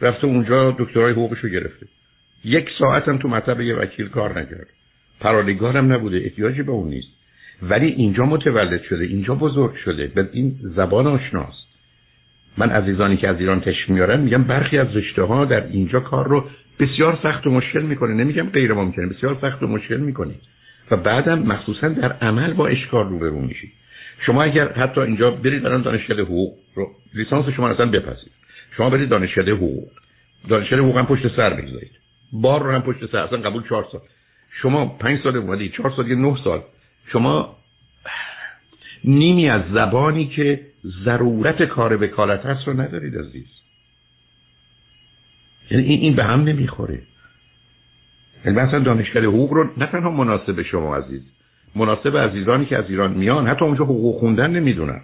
رفته 0.01 0.27
اونجا 0.27 0.75
دکترای 0.79 1.11
حقوقش 1.11 1.39
رو 1.39 1.49
گرفته. 1.49 1.85
یک 2.45 2.69
ساعت 2.79 3.07
هم 3.07 3.17
تو 3.17 3.27
مطب 3.27 3.61
یه 3.61 3.75
وکیل 3.75 4.07
کار 4.07 4.39
نکرد. 4.39 4.67
پرالیگار 5.19 5.77
هم 5.77 5.93
نبوده. 5.93 6.17
احتیاجی 6.17 6.63
به 6.63 6.71
اون 6.71 6.89
نیست. 6.89 7.07
ولی 7.61 7.87
اینجا 7.87 8.25
متولد 8.25 8.81
شده. 8.89 9.05
اینجا 9.05 9.35
بزرگ 9.35 9.75
شده. 9.75 10.07
به 10.07 10.29
این 10.33 10.55
زبان 10.61 11.07
آشناست. 11.07 11.67
من 12.57 12.69
عزیزانی 12.69 13.17
که 13.17 13.27
از 13.27 13.39
ایران 13.39 13.61
تشریف 13.61 13.89
میارن 13.89 14.19
میگم 14.19 14.43
برخی 14.43 14.77
از 14.77 14.95
رشته 14.95 15.23
ها 15.23 15.45
در 15.45 15.67
اینجا 15.67 15.99
کار 15.99 16.27
رو 16.27 16.45
بسیار 16.79 17.19
سخت 17.23 17.47
و 17.47 17.51
مشکل 17.51 17.81
می‌کنه. 17.81 18.13
نمیگم 18.13 18.49
غیر 18.49 18.73
ممکنه 18.73 19.07
بسیار 19.07 19.37
سخت 19.41 19.63
و 19.63 19.67
مشکل 19.67 19.97
می‌کنه. 19.97 20.33
و 20.91 20.97
بعدم 20.97 21.39
مخصوصا 21.39 21.87
در 21.87 22.11
عمل 22.11 22.53
با 22.53 22.67
اشکار 22.67 23.09
روبرو 23.09 23.41
میشید 23.41 23.71
شما 24.25 24.43
اگر 24.43 24.73
حتی 24.73 25.01
اینجا 25.01 25.31
برید 25.31 25.65
الان 25.65 25.81
دانشکده 25.81 26.23
حقوق 26.23 26.53
رو 26.75 26.87
لیسانس 27.13 27.45
شما 27.55 27.69
اصلا 27.69 27.85
بپذید 27.85 28.31
شما 28.77 28.89
برید 28.89 29.09
دانشکده 29.09 29.51
حقوق. 29.51 29.89
دانشکده 30.49 30.81
حقوق 30.81 30.97
هم 30.97 31.05
پشت 31.05 31.35
سر 31.35 31.53
بگذارید 31.53 31.91
بار 32.31 32.63
رو 32.63 32.71
هم 32.71 32.81
پشت 32.81 33.11
سر 33.11 33.17
اصلا 33.17 33.37
قبول 33.37 33.63
چهار 33.69 33.87
سال. 33.91 34.01
شما 34.61 34.85
پنج 34.85 35.19
سال 35.23 35.37
اومدی 35.37 35.69
چهار 35.69 35.93
سال 35.95 36.07
یه 36.07 36.15
نه 36.15 36.37
سال. 36.43 36.63
شما 37.11 37.57
نیمی 39.03 39.49
از 39.49 39.61
زبانی 39.73 40.27
که 40.27 40.61
ضرورت 41.05 41.63
کار 41.63 42.03
وکالت 42.03 42.45
هست 42.45 42.67
رو 42.67 42.81
ندارید 42.81 43.17
عزیز. 43.17 43.47
یعنی 45.71 45.83
این, 45.83 46.01
این 46.01 46.15
به 46.15 46.23
هم 46.23 46.43
نمی‌خوره. 46.43 47.01
یعنی 48.45 48.57
مثلا 48.57 48.79
دانشکده 48.79 49.27
حقوق 49.27 49.53
رو 49.53 49.69
نه 49.77 49.85
تنها 49.85 50.11
مناسب 50.11 50.61
شما 50.61 50.95
عزیز 50.95 51.40
مناسب 51.75 52.17
عزیزانی 52.17 52.65
که 52.65 52.77
از 52.77 52.85
ایران 52.89 53.13
میان 53.13 53.47
حتی 53.47 53.65
اونجا 53.65 53.83
حقوق 53.83 54.19
خوندن 54.19 54.51
نمی‌دونن. 54.51 55.01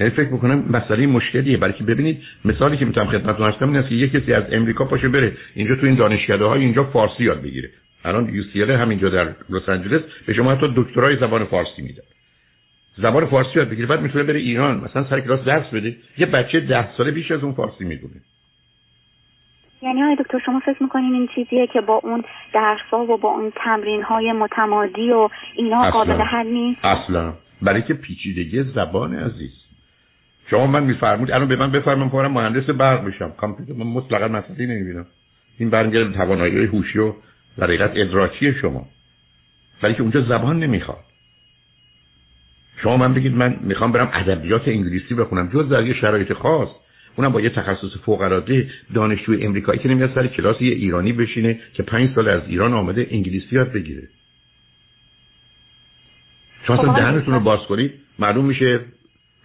یعنی 0.00 0.12
فکر 0.12 0.28
می‌کنم 0.28 0.64
مسئله 0.70 1.06
مشکلیه. 1.06 1.56
برای 1.56 1.74
که 1.74 1.84
ببینید 1.84 2.22
مثالی 2.44 2.76
که 2.76 2.84
می‌تونم 2.84 3.06
خدمتتون 3.06 3.46
عرض 3.46 3.54
کنم 3.54 3.68
این 3.68 3.78
است 3.78 3.88
که 3.88 3.94
یک 3.94 4.12
کسی 4.12 4.32
از 4.32 4.44
امریکا 4.52 4.84
پاشه 4.84 5.08
بره 5.08 5.32
اینجا 5.54 5.76
تو 5.76 5.86
این 5.86 5.94
دانشکده 5.94 6.44
های 6.44 6.60
اینجا 6.60 6.84
فارسی 6.84 7.24
یاد 7.24 7.42
بگیره. 7.42 7.70
الان 8.04 8.34
یو 8.34 8.42
سی 8.52 8.62
همینجا 8.62 9.08
در 9.08 9.24
لس 9.50 9.68
آنجلس 9.68 10.00
به 10.26 10.34
شما 10.34 10.52
حتی 10.52 10.72
دکترای 10.76 11.16
زبان 11.16 11.44
فارسی 11.44 11.82
میده 11.82 12.02
زبان 12.96 13.26
فارسی 13.26 13.50
یاد 13.54 13.68
بگیره 13.68 13.86
بعد 13.86 14.00
می‌تونه 14.00 14.24
بره 14.24 14.38
ایران. 14.38 14.80
مثلا 14.80 15.04
سر 15.10 15.20
کلاس 15.20 15.40
درس 15.44 15.66
بده. 15.66 15.96
یه 16.18 16.26
بچه 16.26 16.60
ده 16.60 16.96
ساله 16.96 17.10
بیش 17.10 17.30
از 17.30 17.44
اون 17.44 17.52
فارسی 17.52 17.84
می‌دونه. 17.84 18.14
یعنی 19.82 20.00
های 20.00 20.16
دکتر 20.16 20.38
شما 20.38 20.60
فکر 20.60 20.82
می‌کنین 20.82 21.14
این 21.14 21.28
چیزیه 21.34 21.66
که 21.66 21.80
با 21.80 22.00
اون 22.02 22.24
درس 22.54 22.92
و 22.92 23.16
با 23.16 23.28
اون 23.28 23.52
تمرین 23.56 24.02
های 24.02 24.32
متمادی 24.32 25.10
و 25.10 25.28
اینا 25.56 25.90
قابل 25.90 26.20
حل 26.20 26.46
نیست؟ 26.46 26.84
اصلا. 26.84 27.32
برای 27.62 27.82
که 27.82 27.94
پیچیدگی 27.94 28.62
زبان 28.62 29.14
عزیز. 29.14 29.52
شما 30.50 30.66
من 30.66 30.84
میفرمود 30.84 31.30
الان 31.30 31.48
به 31.48 31.56
من 31.56 31.72
بفرمون 31.72 32.08
کنم 32.08 32.32
مهندس 32.32 32.70
برق 32.70 33.04
بشم 33.04 33.30
کامپیوتر 33.30 33.72
من 33.72 33.86
مطلقا 33.86 34.28
مسئله 34.28 34.66
نمی‌بینم. 34.66 35.06
این 35.58 35.70
برمیگرده 35.70 36.12
توانایی 36.12 36.66
هوشی 36.66 36.98
و 36.98 37.12
در 37.58 37.64
حقیقت 37.64 37.90
ادراکی 37.94 38.54
شما. 38.54 38.86
ولی 39.82 39.94
که 39.94 40.02
اونجا 40.02 40.20
زبان 40.20 40.58
نمی‌خواد. 40.58 41.04
شما 42.82 42.96
من 42.96 43.14
بگید 43.14 43.34
من 43.34 43.56
می‌خوام 43.60 43.92
برم 43.92 44.10
ادبیات 44.12 44.68
انگلیسی 44.68 45.14
بخونم. 45.14 45.50
جز 45.54 45.68
در 45.68 45.86
یه 45.86 45.94
شرایط 45.94 46.32
خاص. 46.32 46.68
اونم 47.16 47.32
با 47.32 47.40
یه 47.40 47.50
تخصص 47.50 47.96
فوق 48.04 48.20
العاده 48.20 48.70
دانشجوی 48.94 49.44
امریکایی 49.44 49.78
که 49.78 49.88
نمیاد 49.88 50.14
سر 50.14 50.26
کلاس 50.26 50.60
یه 50.60 50.72
ایرانی 50.72 51.12
بشینه 51.12 51.60
که 51.74 51.82
پنج 51.82 52.14
سال 52.14 52.28
از 52.28 52.42
ایران 52.46 52.72
آمده 52.72 53.06
انگلیسی 53.10 53.56
یاد 53.56 53.72
بگیره. 53.72 54.08
شما 56.66 56.76
اصلا 56.76 56.92
خب، 56.92 56.98
دهنتون 56.98 57.34
رو 57.34 57.40
باز 57.40 57.60
کنید 57.60 57.92
معلوم 58.18 58.44
میشه 58.44 58.80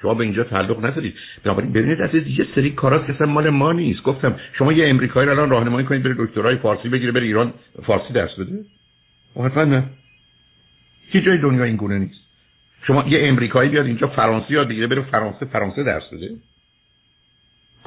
شما 0.02 0.14
به 0.14 0.24
اینجا 0.24 0.44
تعلق 0.44 0.86
ندارید. 0.86 1.14
بنابراین 1.44 1.72
ببینید 1.72 2.02
از 2.02 2.16
یه 2.16 2.48
سری 2.56 2.70
کارات 2.72 3.18
که 3.18 3.26
مال 3.26 3.50
ما 3.50 3.72
نیست. 3.72 4.04
گفتم 4.04 4.40
شما 4.58 4.74
یه 4.74 4.90
امریکایی 4.90 5.26
رو 5.26 5.34
الان 5.34 5.50
راهنمایی 5.50 5.88
کنید 5.88 6.04
بره 6.04 6.16
دکترای 6.18 6.56
فارسی 6.56 6.90
بگیره 6.90 7.12
بره 7.12 7.24
ایران 7.24 7.54
فارسی 7.86 8.14
درس 8.14 8.40
بده؟ 8.40 8.66
حتما 9.46 9.64
نه. 9.64 9.84
هیچ 11.10 11.24
جای 11.24 11.38
دنیا 11.38 11.64
این 11.64 11.76
گونه 11.76 12.00
نیست. 12.00 12.28
شما 12.88 13.06
یه 13.08 13.28
امریکایی 13.28 13.70
بیاد 13.70 13.86
اینجا 13.86 14.08
فرانسه 14.08 14.52
یاد 14.52 14.68
بگیره 14.68 14.88
بره 14.88 15.02
فرانسه 15.02 15.46
فرانسه 15.46 15.84
درس 15.84 16.14
بده؟ 16.14 16.30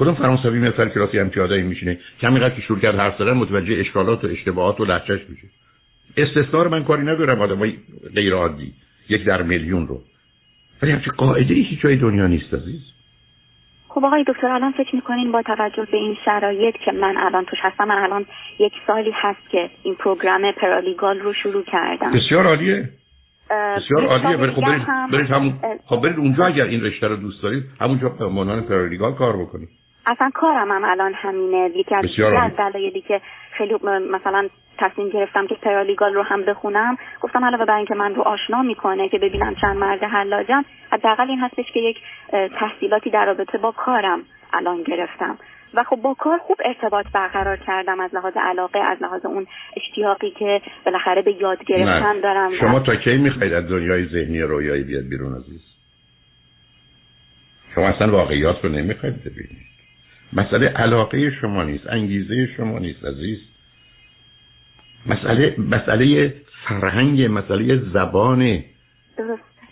کدوم 0.00 0.14
فرانسوی 0.14 0.58
میاد 0.58 0.76
سر 0.76 0.88
کلاسی 0.88 1.18
هم 1.18 1.30
پیاده 1.30 1.62
میشینه؟ 1.62 1.98
کمی 2.20 2.40
قد 2.40 2.54
که 2.54 2.62
شروع 2.62 2.78
کرد 2.78 2.94
حرف 2.94 3.18
زدن 3.18 3.32
متوجه 3.32 3.80
اشکالات 3.80 4.24
و 4.24 4.26
اشتباهات 4.26 4.80
و 4.80 4.84
لهجهش 4.84 5.20
میشه. 5.28 5.48
استثنا 6.16 6.64
من 6.64 6.84
کاری 6.84 7.02
ندارم 7.02 7.40
آدمای 7.40 7.74
غیر 8.14 8.34
عادی 8.34 8.72
یک 9.08 9.24
در 9.24 9.42
میلیون 9.42 9.86
رو. 9.86 10.00
ولی 10.82 10.92
همچه 10.92 11.10
قاعده 11.10 11.54
ای 11.54 11.62
هیچ 11.62 11.80
جای 11.80 11.96
دنیا 11.96 12.26
نیست 12.26 12.54
عزیز. 12.54 12.80
خب 13.88 14.04
آقای 14.04 14.24
دکتر 14.28 14.46
الان 14.46 14.72
فکر 14.72 14.96
می‌کنین 14.96 15.32
با 15.32 15.42
توجه 15.42 15.86
به 15.92 15.96
این 15.96 16.16
شرایط 16.24 16.74
که 16.84 16.92
من 16.92 17.16
الان 17.16 17.44
توش 17.44 17.58
هستم 17.62 17.84
من 17.84 17.98
الان 17.98 18.26
یک 18.58 18.72
سالی 18.86 19.12
هست 19.14 19.50
که 19.50 19.70
این 19.82 19.94
پروگرام 19.94 20.52
پرالیگال 20.52 21.18
رو 21.18 21.32
شروع 21.32 21.64
کردم. 21.64 22.12
بسیار 22.12 22.46
عالیه. 22.46 22.88
بسیار 23.50 24.06
عالیه. 24.06 24.36
برید 24.36 24.54
خب 24.54 24.60
برید, 24.60 24.86
برید 25.12 25.30
همون 25.30 25.54
خب 25.86 25.96
برید 25.96 26.18
اونجا 26.18 26.46
اگر 26.46 26.64
این 26.64 26.84
رشته 26.84 27.08
رو 27.08 27.16
دوست 27.16 27.42
دارید 27.42 27.64
همونجا 27.80 28.08
به 28.08 28.24
عنوان 28.24 28.60
پرالیگال 28.60 29.14
کار 29.14 29.36
بکنید. 29.36 29.68
اصلا 30.06 30.30
کارم 30.34 30.70
هم 30.70 30.84
الان 30.84 31.12
همینه. 31.14 31.70
یکی 31.74 31.94
از 31.94 32.56
دلایلی 32.56 33.00
که 33.00 33.20
خیلی 33.52 33.74
مثلا 34.12 34.48
تصمیم 34.78 35.08
گرفتم 35.08 35.46
که 35.46 35.54
پرالیگال 35.54 36.14
رو 36.14 36.22
هم 36.22 36.42
بخونم 36.42 36.96
گفتم 37.20 37.44
علاوه 37.44 37.64
بر 37.64 37.76
اینکه 37.76 37.94
من 37.94 38.14
رو 38.14 38.22
آشنا 38.22 38.62
می‌کنه 38.62 39.08
که 39.08 39.18
ببینم 39.18 39.54
چند 39.54 39.76
مرد 39.76 40.02
حلاجم 40.02 40.64
حداقل 40.92 41.30
این 41.30 41.38
هستش 41.38 41.72
که 41.72 41.80
یک 41.80 41.96
تحصیلاتی 42.58 43.10
در 43.10 43.26
رابطه 43.26 43.58
با 43.58 43.72
کارم 43.72 44.22
الان 44.52 44.82
گرفتم. 44.82 45.38
و 45.74 45.84
خب 45.84 45.96
با 45.96 46.14
کار 46.14 46.38
خوب 46.38 46.56
ارتباط 46.64 47.06
برقرار 47.14 47.56
کردم 47.56 48.00
از 48.00 48.14
لحاظ 48.14 48.36
علاقه 48.36 48.78
از 48.78 49.02
لحاظ 49.02 49.24
اون 49.24 49.46
اشتیاقی 49.76 50.30
که 50.30 50.60
بالاخره 50.86 51.22
به 51.22 51.32
یاد 51.32 51.64
گرفتن 51.64 52.20
دارم. 52.20 52.58
شما 52.60 52.80
تا 52.80 52.96
کی 52.96 53.16
می‌خواید 53.16 53.52
از 53.52 53.68
دنیای 53.68 54.06
ذهنی 54.06 54.40
رویایی 54.40 54.82
بیاد 54.82 55.04
بیرون 55.04 55.34
عزیز؟ 55.34 55.60
شما 57.74 57.88
اصلا 57.88 58.12
واقعیات 58.12 58.64
رو 58.64 58.70
نمی‌خواید 58.70 59.24
ببینید. 59.24 59.70
مسئله 60.32 60.66
علاقه 60.66 61.30
شما 61.30 61.64
نیست 61.64 61.86
انگیزه 61.86 62.48
شما 62.56 62.78
نیست 62.78 63.04
عزیز. 63.04 63.38
مسئله 65.06 65.54
مسئله 65.58 66.34
فرهنگ 66.68 67.22
مسئله 67.22 67.76
زبانه 67.76 68.64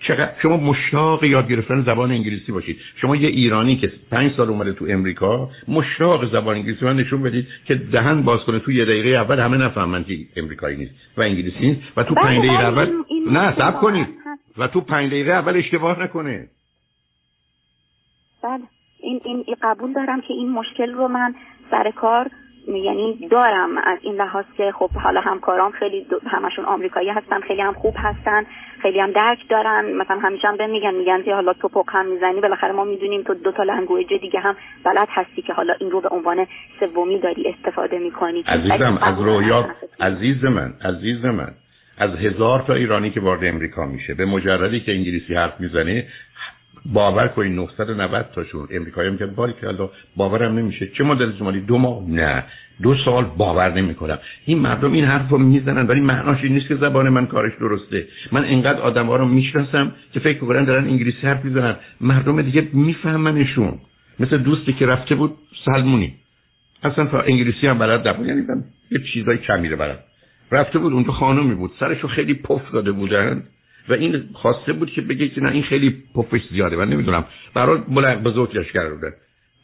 چقدر؟ 0.00 0.32
شما 0.42 0.56
مشتاق 0.56 1.24
یاد 1.24 1.48
گرفتن 1.48 1.82
زبان 1.82 2.10
انگلیسی 2.10 2.52
باشید. 2.52 2.80
شما 3.00 3.16
یه 3.16 3.28
ایرانی 3.28 3.76
که 3.76 3.92
پنج 4.10 4.32
سال 4.36 4.48
اومده 4.48 4.72
تو 4.72 4.86
امریکا 4.88 5.50
مشتاق 5.68 6.32
زبان 6.32 6.56
انگلیسی. 6.56 6.84
من 6.84 6.96
نشون 6.96 7.22
بدید 7.22 7.46
که 7.64 7.74
دهن 7.74 8.22
باز 8.22 8.40
کنه. 8.40 8.58
تو 8.58 8.72
یه 8.72 8.84
دقیقه 8.84 9.08
اول 9.08 9.40
همه 9.40 9.56
نفهمن 9.56 10.04
که 10.04 10.18
امریکایی 10.36 10.76
نیست 10.76 10.94
و 11.16 11.22
انگلیسی 11.22 11.66
نیست 11.66 11.80
و 11.96 12.02
تو 12.02 12.14
پنج 12.14 12.38
دقیقه 12.38 12.64
اول 12.64 12.92
نه 13.30 13.56
سب 13.56 13.80
کنید. 13.80 14.06
و 14.58 14.68
تو 14.68 14.80
پنج 14.80 15.06
دقیقه 15.06 15.32
اول 15.32 15.56
اشتباه 15.56 16.02
نکنه. 16.02 16.48
بله. 18.42 18.77
این 19.08 19.20
این 19.24 19.56
قبول 19.62 19.92
دارم 19.92 20.20
که 20.20 20.34
این 20.34 20.50
مشکل 20.50 20.92
رو 20.92 21.08
من 21.08 21.34
سر 21.70 21.90
کار 21.90 22.30
یعنی 22.68 23.28
دارم 23.30 23.78
از 23.78 23.98
این 24.02 24.14
لحاظ 24.14 24.44
که 24.56 24.72
خب 24.72 24.90
حالا 24.90 25.20
همکارام 25.20 25.72
خیلی 25.72 26.06
همشون 26.26 26.64
آمریکایی 26.64 27.08
هستن 27.08 27.40
خیلی 27.40 27.60
هم 27.60 27.72
خوب 27.72 27.94
هستن 27.98 28.44
خیلی 28.82 29.00
هم 29.00 29.12
درک 29.12 29.38
دارن 29.48 29.92
مثلا 29.92 30.18
همیشه 30.18 30.48
هم 30.48 30.56
به 30.56 30.66
میگن 30.66 30.94
میگن 30.94 31.22
که 31.22 31.34
حالا 31.34 31.52
تپق 31.52 31.87
هم 31.88 32.06
می‌زنی 32.06 32.40
بالاخره 32.40 32.72
ما 32.72 32.84
می‌دونیم 32.84 33.22
تو 33.22 33.34
دو 33.34 33.52
تا 33.52 33.62
language 33.62 34.14
دیگه 34.20 34.40
هم 34.40 34.56
بلد 34.84 35.08
هستی 35.10 35.42
که 35.42 35.52
حالا 35.52 35.74
این 35.80 35.90
رو 35.90 36.00
به 36.00 36.08
عنوان 36.08 36.46
سومی 36.80 37.18
داری 37.18 37.48
استفاده 37.48 37.98
می‌کنی. 37.98 38.44
عزیزم 38.46 38.98
از 39.02 39.18
رویات 39.18 39.66
عزیز 40.00 40.44
من 40.44 40.72
عزیز 40.84 41.24
من 41.24 41.52
از 41.98 42.10
هزار 42.10 42.64
تا 42.66 42.74
ایرانی 42.74 43.10
که 43.10 43.20
وارد 43.20 43.44
امریکا 43.44 43.86
میشه 43.86 44.14
به 44.14 44.24
مجردی 44.24 44.80
که 44.80 44.92
انگلیسی 44.92 45.34
حرف 45.34 45.60
می‌زنه 45.60 46.06
باور 46.87 47.28
کنید 47.28 47.52
990 47.52 48.26
تاشون. 48.35 48.68
امریکایی 48.70 49.11
میگن 49.11 49.26
باری 49.26 49.52
که 49.61 49.68
الله 49.68 49.90
باورم 50.16 50.58
نمیشه. 50.58 50.87
چه 50.87 51.04
مدت 51.04 51.37
شمالی؟ 51.38 51.61
دو 51.61 51.78
ماه؟ 51.78 52.11
نه. 52.11 52.44
دو 52.82 52.94
سال 53.04 53.25
باور 53.25 53.73
نمی‌کنم. 53.75 54.18
این 54.44 54.58
مردم 54.58 54.92
این 54.92 55.04
حرف 55.04 55.28
رو 55.28 55.38
می‌زنن 55.38 55.87
ولی 55.87 56.00
معناش 56.00 56.38
این 56.42 56.52
نیست 56.52 56.68
که 56.68 56.76
زبان 56.76 57.08
من 57.08 57.26
کارش 57.26 57.52
درسته. 57.61 58.06
من 58.32 58.44
انقدر 58.44 58.80
آدم 58.80 59.06
ها 59.06 59.16
رو 59.16 59.26
می‌شناسم 59.26 59.92
که 60.12 60.20
فکر 60.20 60.42
می‌کنن 60.42 60.64
دارن 60.64 60.85
انگلیسی 60.85 61.26
حرف 61.26 61.44
می‌زنن. 61.44 61.76
مردم 62.00 62.42
دیگه 62.42 62.68
میفهمنشون. 62.73 63.78
مثل 64.20 64.38
دوستی 64.38 64.73
که 64.73 64.87
رفته 64.87 65.14
بود 65.14 65.35
سلمونی. 65.64 66.14
اصلا 66.82 67.06
تا 67.06 67.20
انگلیسی 67.20 67.66
هم 67.66 67.78
بلد 67.78 68.08
نبود. 68.08 68.26
یعنی 68.26 68.42
یه 68.90 68.99
چیزای 69.12 69.38
کمی 69.38 69.68
رو 69.68 69.76
بلد. 69.76 70.04
رفته 70.52 70.78
بود 70.78 70.92
اونجا 70.92 71.12
خانومی 71.12 71.54
بود. 71.54 71.70
سرشو 71.80 72.08
خیلی 72.08 72.35
پف 72.35 72.73
داده 72.73 72.92
بودن. 72.92 73.42
و 73.88 73.92
این 73.92 74.25
خواسته 74.33 74.73
بود 74.73 74.90
که 74.92 75.00
بگه 75.00 75.28
که 75.28 75.40
نه 75.40 75.50
این 75.50 75.62
خیلی 75.62 76.02
پفش 76.14 76.40
زیاده 76.50 76.76
من 76.76 76.88
نمی‌دونم. 76.88 77.25
برای 77.54 77.80
بلند 77.88 78.23
بزرگش 78.23 78.73
کردن 78.73 79.12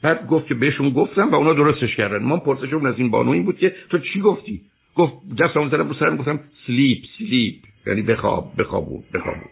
بعد 0.02 0.26
گفت 0.26 0.47
که 0.47 0.54
بهشون 0.54 0.90
گفتم 0.90 1.31
و 1.31 1.35
اونا 1.35 1.52
درستش 1.52 1.97
کردن. 1.97 2.23
من 2.23 2.38
پرسشم 2.38 2.87
از 2.87 2.95
این 2.99 3.11
بانو 3.11 3.31
این 3.31 3.45
بود 3.45 3.59
که 3.59 3.75
تو 3.90 3.99
چی 3.99 4.21
گفتی؟ 4.21 4.61
گفت 4.95 5.14
دستم 5.40 5.69
زدم 5.69 5.88
رو 5.88 5.95
سرم 5.95 6.16
گفتم 6.16 6.40
sleep 6.66 6.99
sleep. 7.18 7.54
یعنی 7.87 8.02
بخواب 8.02 8.52
بخوابون 8.59 9.02
بخوابون. 9.14 9.49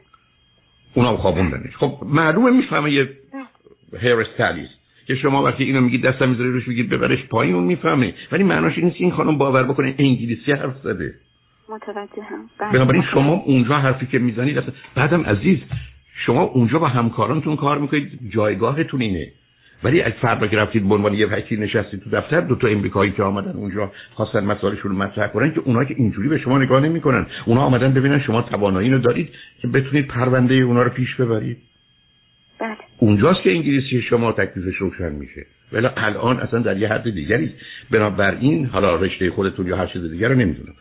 اونا 0.95 1.17
خوابوندنش. 1.17 1.77
خب 1.77 1.99
معلومه 2.07 2.51
می‌فهمه 2.51 2.93
یه 2.93 3.09
hair 4.01 4.15
stylist 4.15 4.83
که 5.07 5.15
شما 5.15 5.43
وقتی 5.43 5.65
اینو 5.65 5.81
میگید 5.81 6.03
دستم 6.03 6.29
می‌ذاری 6.29 6.51
روش 6.51 6.69
بگید 6.69 6.89
ببرش 6.89 7.27
پایین 7.27 7.55
اون 7.55 7.65
می‌فهمه. 7.65 8.15
ولی 8.33 8.45
معناش 8.45 8.73
این 8.77 8.87
نیست 8.87 9.01
این 9.01 9.11
خانم 9.11 9.39
باور 9.39 9.63
بکنه 9.63 9.95
انگلیسی 9.99 10.53
حرف 10.53 10.77
زده. 10.83 11.15
متوجهم. 11.69 12.51
بله. 12.59 12.73
بنابراین 12.73 13.03
شما 13.03 13.33
اونجا 13.33 13.79
حرفی 13.79 14.07
که 14.07 14.19
می‌زنید 14.19 14.63
بعدم 14.95 15.23
عزیز 15.23 15.59
شما 16.27 16.43
اونجا 16.43 16.79
با 16.79 16.89
همکارانتون 16.89 17.57
کار 17.57 17.79
می‌کنید 17.79 18.19
جایگاهتون 18.35 19.01
اینه. 19.01 19.33
ولی 19.85 20.03
اگه 20.03 20.17
فردا 20.21 20.47
که 20.47 20.57
رفتید 20.57 20.89
به 20.89 20.95
عنوان 20.95 21.15
یه 21.15 21.27
وکیل 21.27 21.63
نشستید 21.63 22.01
تو 22.01 22.11
دفتر 22.11 22.41
دو 22.41 22.55
تا 22.55 22.69
امریکایی 22.69 23.13
که 23.13 23.23
آمدن 23.23 23.51
اونجا 23.51 23.93
خواستن 24.15 24.45
مسائلشون 24.45 24.91
رو 24.91 24.99
مطرح 24.99 25.29
کنن 25.29 25.55
که 25.55 25.61
اونها 25.61 25.85
که 25.85 25.95
اینجوری 25.99 26.29
به 26.29 26.39
شما 26.39 26.59
نگاه 26.59 26.81
نمی‌کنن 26.81 27.27
اونها 27.47 27.65
آمدن 27.65 27.93
ببینن 27.93 28.21
شما 28.21 28.43
توانایی 28.43 28.91
رو 28.91 28.99
دارید 28.99 29.29
که 29.63 29.69
بتونید 29.69 30.07
پرونده 30.07 30.55
اونا 30.55 30.83
رو 30.83 30.91
پیش 30.91 31.15
ببرید. 31.15 31.59
بله. 32.59 32.77
اونجاست 32.99 33.43
که 33.43 33.51
انگلیسی 33.51 34.03
شما 34.03 34.33
تکلیفش 34.33 34.77
روشن 34.77 35.13
میشه. 35.13 35.47
ولی 35.73 35.89
الان 35.97 36.41
اصلا 36.41 36.61
در 36.61 36.77
یه 36.77 36.89
حد 36.89 37.11
دیگری 37.11 37.55
بنابراین 37.91 38.67
حالا 38.67 38.97
رشته 38.97 39.31
خودتون 39.31 39.67
یا 39.67 39.77
هر 39.77 39.87
چیز 39.87 40.11
دیگر 40.11 40.29
رو 40.29 40.35
نمی‌دونم. 40.35 40.75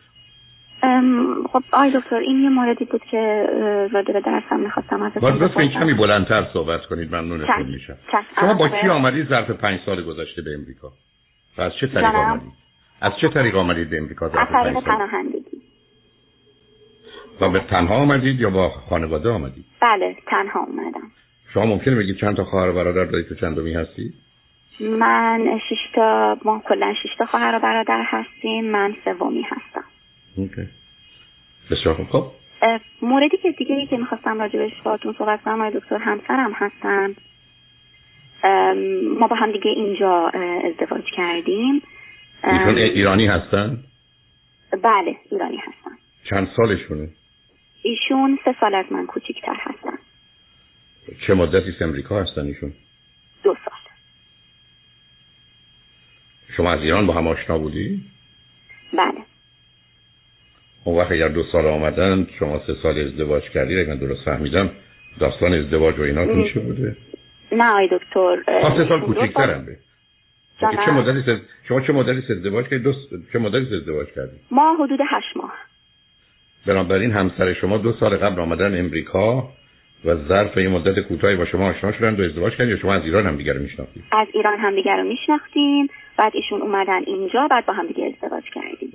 خب 1.52 1.62
آی 1.72 1.92
دکتر 1.94 2.16
این 2.16 2.42
یه 2.42 2.48
موردی 2.48 2.84
بود 2.84 3.04
که 3.10 3.46
راجع 3.92 4.12
به 4.12 4.20
درسم 4.20 4.60
می‌خواستم 4.60 5.02
از 5.02 5.12
باید 5.12 5.58
این 5.58 5.70
کمی 5.70 5.94
بلندتر 5.94 6.46
صحبت 6.52 6.86
کنید 6.86 7.14
ممنونتون 7.14 7.66
میشم. 7.66 7.96
شما 8.40 8.54
با 8.54 8.68
کی 8.68 8.88
آمدید 8.88 9.28
ظرف 9.28 9.50
پنج 9.50 9.80
سال 9.86 10.02
گذشته 10.02 10.42
به 10.42 10.54
امریکا؟ 10.54 10.92
و 11.58 11.62
از 11.62 11.72
چه 11.80 11.86
طریق 11.86 12.14
آمدید؟ 12.14 12.52
از 13.00 13.12
چه 13.20 13.28
طریق 13.28 13.56
آمدید 13.56 13.90
به 13.90 13.98
امریکا 13.98 14.28
پنج 14.28 14.48
سال؟ 14.52 14.80
پناهندگی. 14.80 15.62
و 17.40 17.48
به 17.48 17.60
تنها 17.60 17.94
آمدید 17.94 18.40
یا 18.40 18.50
با 18.50 18.68
خانواده 18.68 19.30
آمدید؟ 19.30 19.64
بله 19.80 20.16
تنها 20.26 20.60
اومدم. 20.60 21.10
شما 21.54 21.66
ممکنه 21.66 21.94
بگید 21.94 22.16
چند 22.16 22.36
تا 22.36 22.44
خواهر 22.44 22.72
برادر 22.72 23.04
دارید 23.04 23.28
تو 23.28 23.34
چندمی 23.34 23.74
هستید؟ 23.74 24.14
من 24.80 25.60
شش 25.68 25.90
تا 25.94 26.38
ما 26.44 26.62
کلا 26.68 26.94
شش 26.94 27.16
تا 27.18 27.26
خواهر 27.26 27.56
و 27.56 27.60
برادر 27.60 28.02
هستیم 28.06 28.64
من 28.64 28.94
سومی 29.04 29.42
هستم. 29.42 29.84
بسیار 31.70 31.94
خوب. 31.94 32.06
خب. 32.06 32.32
موردی 33.02 33.36
که 33.42 33.52
دیگه 33.52 33.86
که 33.86 33.96
می‌خواستم 33.96 34.40
راجبش 34.40 34.82
باهاتون 34.84 35.14
صحبت 35.18 35.42
کنم 35.42 35.60
آقای 35.60 35.80
دکتر 35.80 35.98
همسرم 35.98 36.52
هستن. 36.52 37.14
ما 39.18 39.26
با 39.28 39.36
هم 39.36 39.52
دیگه 39.52 39.70
اینجا 39.70 40.32
ازدواج 40.64 41.04
کردیم. 41.16 41.82
ایشون 42.44 42.78
ایرانی 42.78 43.26
هستن؟ 43.26 43.78
بله 44.82 45.16
ایرانی 45.30 45.56
هستن. 45.56 45.90
چند 46.30 46.48
سالشونه؟ 46.56 47.08
ایشون 47.82 48.38
سه 48.44 48.54
سال 48.60 48.74
از 48.74 48.86
من 48.90 49.06
کوچیکتر 49.06 49.54
هستن. 49.54 49.98
چه 51.26 51.34
مدتی 51.34 51.84
امریکا 51.84 52.22
هستن 52.22 52.42
ایشون؟ 52.42 52.72
دو 53.42 53.56
سال. 53.64 53.74
شما 56.56 56.72
از 56.72 56.80
ایران 56.80 57.06
با 57.06 57.14
هم 57.14 57.28
آشنا 57.28 57.58
بودی؟ 57.58 58.04
بله. 58.92 59.31
اون 60.84 60.98
وقت 60.98 61.12
اگر 61.12 61.28
دو 61.28 61.42
سال 61.52 61.66
آمدن 61.66 62.26
شما 62.38 62.60
سه 62.66 62.74
سال 62.82 62.98
ازدواج 62.98 63.42
کردید 63.42 63.78
اگر 63.78 63.88
من 63.88 63.98
درست 63.98 64.24
فهمیدم 64.24 64.70
داستان 65.20 65.54
ازدواج 65.54 65.98
و 65.98 66.02
اینا 66.02 66.44
چه 66.44 66.60
بوده؟ 66.60 66.96
نه 67.52 67.64
آی 67.64 67.88
دکتر 67.88 68.36
سه 68.76 68.88
سال 68.88 69.00
کوچیک‌ترم 69.00 69.66
به 69.66 69.76
چه 70.84 70.90
مدتی 70.90 71.42
شما 71.68 71.80
چه 71.80 71.92
مدتی 71.92 72.32
ازدواج 72.32 72.64
کردید 72.64 72.82
دو 72.82 72.92
چه 73.32 73.38
مدتی 73.38 73.76
ازدواج 73.76 74.06
کردید 74.16 74.40
ما 74.50 74.74
حدود 74.74 75.00
هشت 75.00 75.36
ماه. 75.36 75.54
بنابراین 76.66 77.10
همسر 77.10 77.52
شما 77.52 77.78
دو 77.78 77.92
سال 77.92 78.16
قبل 78.16 78.40
آمدن 78.40 78.78
امریکا 78.78 79.48
و 80.04 80.14
ظرف 80.28 80.56
این 80.56 80.68
مدت 80.68 81.00
کوتاهی 81.00 81.36
با 81.36 81.44
شما 81.44 81.68
آشنا 81.70 81.92
شدن 81.92 82.20
و 82.20 82.22
ازدواج 82.24 82.52
کردین 82.52 82.68
یا 82.68 82.78
شما 82.78 82.94
از 82.94 83.02
ایران 83.02 83.26
هم 83.26 83.36
دیگر 83.36 83.52
رو 83.52 83.62
میشناختید؟ 83.62 84.04
از 84.12 84.26
ایران 84.34 84.58
هم 84.58 84.74
دیگر 84.74 84.96
رو 84.96 85.04
میشناختیم 85.04 85.88
بعد 86.16 86.32
ایشون 86.34 86.62
اومدن 86.62 87.02
اینجا 87.06 87.48
بعد 87.50 87.66
با 87.66 87.72
هم 87.72 87.86
دیگه 87.86 88.04
ازدواج 88.04 88.44
کردیم. 88.54 88.92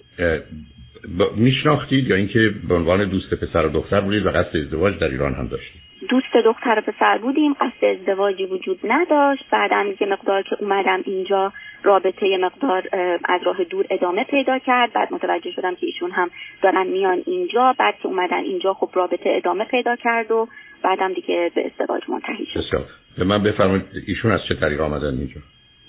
میشناختید 1.36 2.08
یا 2.08 2.16
اینکه 2.16 2.54
به 2.68 2.75
عنوان 2.75 3.10
دوست 3.10 3.34
پسر 3.34 3.66
و 3.66 3.70
دختر 3.70 4.01
بودید 4.01 4.25
و 4.25 4.30
قصد 4.30 4.58
ازدواج 4.58 5.00
در 5.00 5.08
ایران 5.08 5.34
هم 5.34 5.48
داشتید؟ 5.48 5.82
دوست 6.10 6.34
دختر 6.46 6.80
و 6.80 6.92
پسر 6.92 7.18
بودیم 7.18 7.54
قصد 7.54 7.86
ازدواجی 7.86 8.46
وجود 8.46 8.80
نداشت. 8.84 9.44
بعدا 9.51 9.94
یه 10.01 10.08
مقدار 10.08 10.42
که 10.42 10.56
اومدم 10.60 11.01
اینجا 11.06 11.54
رابطه 11.84 12.27
یه 12.27 12.38
مقدار 12.38 12.84
از 13.25 13.42
راه 13.46 13.63
دور 13.63 13.86
ادامه 13.89 14.24
پیدا 14.24 14.60
کرد. 14.60 14.94
بعد 14.94 15.13
متوجه 15.13 15.51
شدم 15.51 15.75
که 15.75 15.86
ایشون 15.86 16.12
هم 16.12 16.30
دارن 16.62 16.88
میان 16.88 17.24
اینجا. 17.25 17.75
بعد 17.80 17.96
که 18.01 18.08
اومدن 18.08 18.44
اینجا 18.44 18.74
خب 18.74 18.89
رابطه 18.94 19.30
ادامه 19.38 19.66
پیدا 19.66 19.96
کرد 19.96 20.32
و 20.32 20.48
بعدم 20.84 21.13
دیگه 21.13 21.51
به 21.56 21.66
ازدواج 21.66 22.01
منتهی 22.10 22.46
شد. 22.54 22.86
به 23.18 23.24
من 23.24 23.44
بفرمایید 23.44 23.84
ایشون 24.08 24.32
از 24.32 24.39
چه 24.50 24.56
طریق 24.56 24.82
آمدن 24.82 25.18
اینجا؟ 25.18 25.42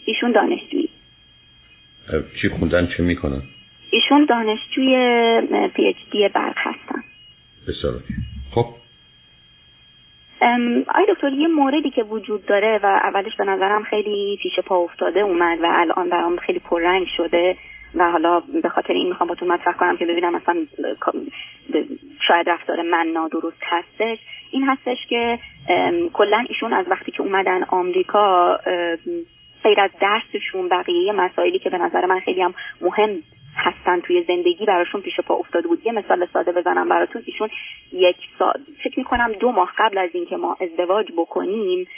ایشون 0.04 0.32
دانشجویی. 0.32 0.88
چی 2.42 2.48
خوندن 2.48 2.88
چه 2.96 3.02
می‌کنن؟ 3.02 3.42
ایشون 3.90 4.24
دانشجوی 4.24 4.96
پی 5.74 5.86
اچ 5.86 5.96
دی 6.10 6.28
برق 6.28 6.56
هستن. 6.56 7.02
بسیار 7.68 7.94
خب. 8.54 8.66
آی 10.94 11.06
دکتر 11.08 11.32
یه 11.32 11.48
موردی 11.48 11.90
که 11.90 12.02
وجود 12.02 12.46
داره 12.46 12.80
و 12.82 12.86
اولش 12.86 13.36
به 13.36 13.44
نظرم 13.44 13.82
خیلی 13.82 14.38
پیش 14.42 14.60
پا 14.60 14.76
افتاده 14.76 15.20
اومد 15.20 15.60
و 15.60 15.66
الان 15.66 16.08
برام 16.08 16.36
خیلی 16.36 16.58
پررنگ 16.58 17.06
شده 17.16 17.56
و 17.94 18.10
حالا 18.10 18.42
به 18.62 18.68
خاطر 18.68 18.92
این 18.92 19.08
می‌خوام 19.08 19.28
باتون 19.28 19.48
مطرح 19.48 19.74
کنم 19.74 19.96
که 19.96 20.06
ببینم 20.06 20.34
مثلا 20.34 20.66
شاید 22.28 22.48
رفتار 22.48 22.82
من 22.82 23.06
نادرست 23.06 23.62
هستش. 23.62 24.18
این 24.50 24.68
هستش 24.68 25.06
که 25.08 25.38
کلا 26.12 26.44
ایشون 26.48 26.72
از 26.72 26.86
وقتی 26.88 27.12
که 27.12 27.22
اومدن 27.22 27.62
آمریکا 27.62 28.56
غیر 29.62 29.80
از 29.80 29.90
درسشون 30.00 30.68
بقیه 30.68 31.12
مسائلی 31.12 31.58
که 31.58 31.70
به 31.70 31.78
نظر 31.78 32.06
من 32.06 32.20
خیلی 32.20 32.42
هم 32.42 32.54
مهم 32.80 33.10
هستن 33.58 34.00
توی 34.00 34.22
زندگی 34.22 34.64
براشون 34.66 35.00
پیش 35.00 35.20
پا 35.20 35.34
افتاده 35.34 35.68
بود. 35.68 35.86
یه 35.86 35.92
مثال 35.92 36.26
ساده 36.32 36.52
بزنم 36.52 36.88
براتون. 36.88 37.22
ایشون 37.26 37.48
یک 37.92 38.16
سال 38.38 38.54
فکر 38.82 38.98
می‌کنم 38.98 39.32
دو 39.32 39.52
ماه 39.52 39.72
قبل 39.78 39.98
از 39.98 40.10
اینکه 40.12 40.36
ما 40.36 40.56
ازدواج 40.60 41.12
بکنیم 41.16 41.88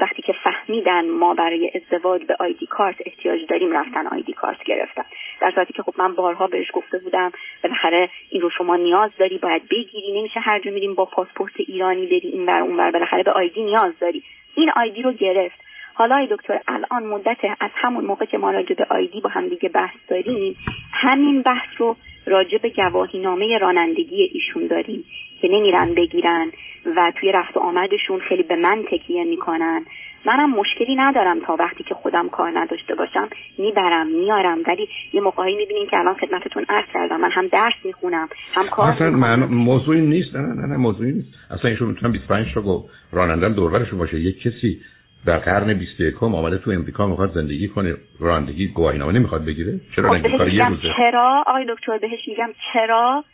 وقتی 0.00 0.22
که 0.22 0.34
فهمیدن 0.44 1.08
ما 1.08 1.34
برای 1.34 1.70
ازدواج 1.74 2.24
به 2.24 2.36
آیدی 2.40 2.66
کارت 2.66 2.96
احتیاج 3.06 3.40
داریم 3.48 3.72
رفتن 3.72 4.06
آیدی 4.06 4.32
کارت 4.32 4.64
گرفتن. 4.64 5.04
در 5.40 5.50
صورتی 5.50 5.72
که 5.72 5.82
خب 5.82 5.94
من 5.98 6.14
بارها 6.14 6.46
بهش 6.46 6.70
گفته 6.72 6.98
بودم 6.98 7.32
بالاخره 7.62 8.10
این 8.30 8.42
رو 8.42 8.50
شما 8.50 8.76
نیاز 8.76 9.10
داری 9.18 9.38
باید 9.38 9.68
بگیری. 9.68 10.18
نمیشه 10.18 10.40
هر 10.40 10.58
جا 10.58 10.70
میریم 10.70 10.94
با 10.94 11.04
پاسپورت 11.04 11.52
ایرانی 11.56 12.06
بری 12.06 12.28
این 12.28 12.46
بر 12.46 12.60
اون 12.60 12.76
بر 12.76 12.90
بالاخره 12.90 13.22
به 13.22 13.32
آیدی 13.32 13.62
نیاز 13.62 13.98
داری. 14.00 14.22
این 14.54 14.70
آیدی 14.76 15.02
رو 15.02 15.12
گرفت. 15.12 15.67
حالا 15.98 16.16
ای 16.16 16.28
دکتر 16.30 16.60
الان 16.68 17.06
مدت 17.06 17.36
از 17.60 17.70
همون 17.74 18.04
موقع 18.04 18.24
که 18.24 18.38
ما 18.38 18.50
راجع 18.50 18.74
به 18.74 18.86
آیدی 18.90 19.20
با 19.20 19.30
هم 19.30 19.48
دیگه 19.48 19.68
بحث 19.68 19.96
داریم 20.08 20.56
همین 20.92 21.42
بحث 21.42 21.68
رو 21.78 21.96
راجع 22.26 22.58
به 22.58 22.72
گواهی 22.76 23.18
نامه 23.18 23.58
رانندگی 23.58 24.22
ایشون 24.22 24.66
داریم 24.66 25.04
که 25.40 25.48
نمیرن 25.48 25.94
بگیرن 25.94 26.46
و 26.96 27.12
توی 27.20 27.32
رفت 27.32 27.56
و 27.56 27.60
آمدشون 27.60 28.20
خیلی 28.20 28.42
به 28.42 28.56
من 28.56 28.82
تکیه 28.90 29.24
می‌کنن. 29.24 29.84
منم 30.26 30.50
مشکلی 30.50 30.94
ندارم 30.94 31.40
تا 31.40 31.56
وقتی 31.58 31.84
که 31.84 31.94
خودم 31.94 32.28
کار 32.28 32.58
نداشته 32.58 32.94
باشم. 32.94 33.28
می‌برم 33.58 34.06
میارم 34.06 34.58
ولی 34.66 34.88
یه 35.12 35.20
موقعی 35.20 35.56
می‌بینیم 35.56 35.86
که 35.86 35.98
الان 35.98 36.14
خدمتتون 36.14 36.64
عرض 36.68 36.86
کردم 36.94 37.20
من 37.20 37.30
هم 37.30 37.46
درس 37.46 37.74
می‌خونم 37.84 38.28
هم 38.54 38.68
کار 38.68 38.90
اصلا 38.90 39.10
من 39.10 39.44
موضوعی 39.44 40.00
نیست. 40.00 40.36
نه 40.36 40.40
نه 40.40 40.66
نه 40.66 40.76
موضوعی 40.76 41.12
نیست. 41.12 41.28
اصلا 41.50 41.70
ایشون 41.70 41.88
می‌تونم 41.88 42.12
25 42.12 42.54
تا 42.54 42.84
رانندم 43.12 43.52
دوربرش 43.52 43.94
باشه. 43.94 44.20
یک 44.20 44.42
کسی 44.42 44.80
در 45.26 45.38
قرن 45.38 45.74
21 45.74 46.22
آمده 46.22 46.58
تو 46.58 46.70
امریکا 46.70 47.06
می‌خواد 47.06 47.32
زندگی 47.32 47.68
کنه. 47.68 47.94
رانندگی 48.20 48.68
گواهینامه 48.68 49.12
نمی‌خواد 49.12 49.44
بگیره. 49.44 49.80
چرا 49.96 50.10
خب 50.10 50.36
کار 50.36 50.48
یه 50.48 50.68
روزه؟ 50.68 50.82
چرا؟ 50.96 51.44
آقای 51.46 51.66
دکتر 51.68 51.98
بهش 51.98 52.28
میگم 52.28 52.50
چرا؟ 52.72 53.24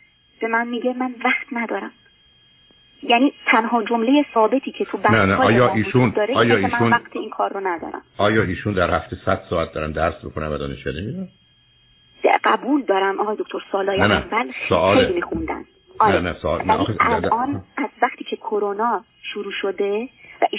به 0.41 0.47
من 0.47 0.67
میگه 0.67 0.93
من 0.93 1.15
وقت 1.25 1.47
ندارم. 1.51 1.91
یعنی 3.03 3.33
تنها 3.45 3.83
جمله 3.83 4.25
ثابتی 4.33 4.71
که 4.71 4.85
تو 4.85 4.99
نه 5.11 5.25
نه 5.25 5.35
آیا 5.35 5.73
ایشون 5.73 6.09
داره 6.09 6.35
آیا 6.35 6.55
ایشون 6.55 6.79
من 6.79 6.91
وقت 6.91 7.15
این 7.15 7.29
کار 7.29 7.53
رو 7.53 7.59
ندارم. 7.67 8.01
آیا 8.17 8.43
ایشون 8.43 8.73
در 8.73 8.95
هفته 8.95 9.17
100 9.25 9.41
ساعت 9.49 9.73
دارن 9.73 9.91
درس 9.91 10.25
بخونن 10.25 10.47
و 10.47 10.57
دانشگاه 10.57 10.93
نمیرن 10.93 11.27
قبول 12.43 12.81
دارم 12.81 13.19
آقای 13.19 13.35
دکتر. 13.39 13.57
سالای 13.71 13.99
نه 13.99 14.07
نه. 14.07 14.13
اول 14.13 14.51
سوال... 14.69 14.97
خیلی 14.97 15.13
میخوندن 15.13 15.63
نه 16.01 16.19
نه 16.19 16.33
سوال 16.41 16.65
نه 16.65 16.85
الان 16.99 17.63
از 17.77 17.89
وقتی 18.01 18.23
که 18.23 18.35
کرونا 18.35 19.03
شروع 19.21 19.51
شده 19.61 20.09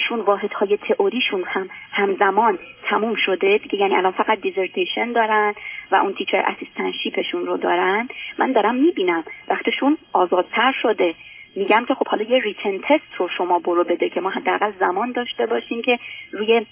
ایشون 0.07 0.25
واحدهای 0.25 0.77
تئوریشون 0.77 1.43
هم 1.47 1.69
همزمان 1.91 2.59
تموم 2.89 3.15
شده. 3.25 3.57
دیگه 3.57 3.75
یعنی 3.75 3.95
الان 3.95 4.11
فقط 4.11 4.41
dissertation 4.41 5.11
دارن 5.11 5.53
و 5.91 5.95
اون 5.95 6.13
teacher 6.13 6.43
assistantship 6.45 7.22
شون 7.22 7.45
رو 7.45 7.57
دارن. 7.57 8.07
من 8.39 8.51
دارم 8.51 8.75
می‌بینم. 8.75 9.23
وقتشون 9.47 9.97
آزادتر 10.13 10.73
شده. 10.81 11.13
میگم 11.55 11.85
که 11.87 11.93
خب 11.93 12.07
حالا 12.07 12.23
یه 12.23 12.39
written 12.39 12.77
test 12.77 13.15
رو 13.17 13.27
شما 13.37 13.59
برو 13.59 13.83
بده 13.83 14.09
که 14.09 14.21
ما 14.21 14.29
حداقل 14.29 14.71
زمان 14.79 15.11
داشته 15.11 15.45
باشیم 15.45 15.81
که 15.81 15.99
روی 16.31 16.65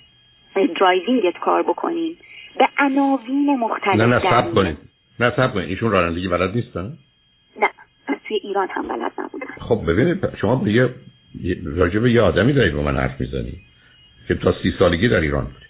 driving 0.80 1.30
ت 1.31 1.38
کار 1.40 1.64
بکنیم. 1.64 2.18
به 2.60 2.68
عناوین 2.80 3.60
مختلف 3.60 3.96
نه 3.96 4.06
نه 4.06 4.20
صبر 4.20 4.54
کنید. 4.54 4.78
نه 5.20 5.34
صبر 5.36 5.54
کنید. 5.54 5.70
ایشون 5.70 5.92
رانندگی 5.92 6.28
بلد 6.28 6.56
نیستن؟ 6.56 6.94
نه. 7.60 7.70
از 8.08 8.18
توی 8.28 8.38
ایران 8.44 8.68
هم 8.68 8.88
بلد 8.88 9.12
نبودن 9.18 9.48
خب 9.60 9.92
ببینید 9.92 10.36
شما 10.42 10.56
به 10.56 10.72
یه 10.72 10.90
راجب 11.66 12.06
یه 12.06 12.22
آدمی 12.22 12.54
دارید 12.54 12.74
با 12.74 12.84
من 12.84 12.98
حرف 12.98 13.22
می‌زنی 13.22 13.54
که 14.28 14.36
تا 14.36 14.56
سی 14.64 14.74
سالگی 14.80 15.08
در 15.08 15.20
ایران 15.20 15.44
بوده 15.44 15.66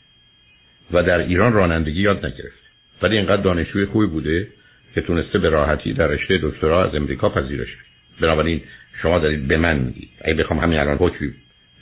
و 0.91 1.04
در 1.04 1.19
ایران 1.19 1.54
رانندگی 1.54 2.01
یاد 2.01 2.25
نگرفت 2.25 2.65
ولی 3.01 3.17
اینقدر 3.17 3.41
دانشجوی 3.41 3.86
خوبی 3.86 4.06
بوده 4.06 4.47
که 4.95 5.01
تونسته 5.01 5.39
به 5.39 5.49
راحتی 5.49 5.93
در 5.93 6.08
رشته 6.08 6.39
دکترا 6.43 6.84
از 6.84 6.95
امریکا 6.95 7.30
پذیرش 7.30 7.78
بنابراین 8.21 8.62
شما 9.01 9.19
دارید 9.19 9.47
به 9.47 9.58
من 9.58 9.78
میگید. 9.78 10.10
اگه 10.21 10.34
بخوام 10.34 10.60
همین 10.60 10.80
الان 10.80 10.97
حکمی 10.97 11.34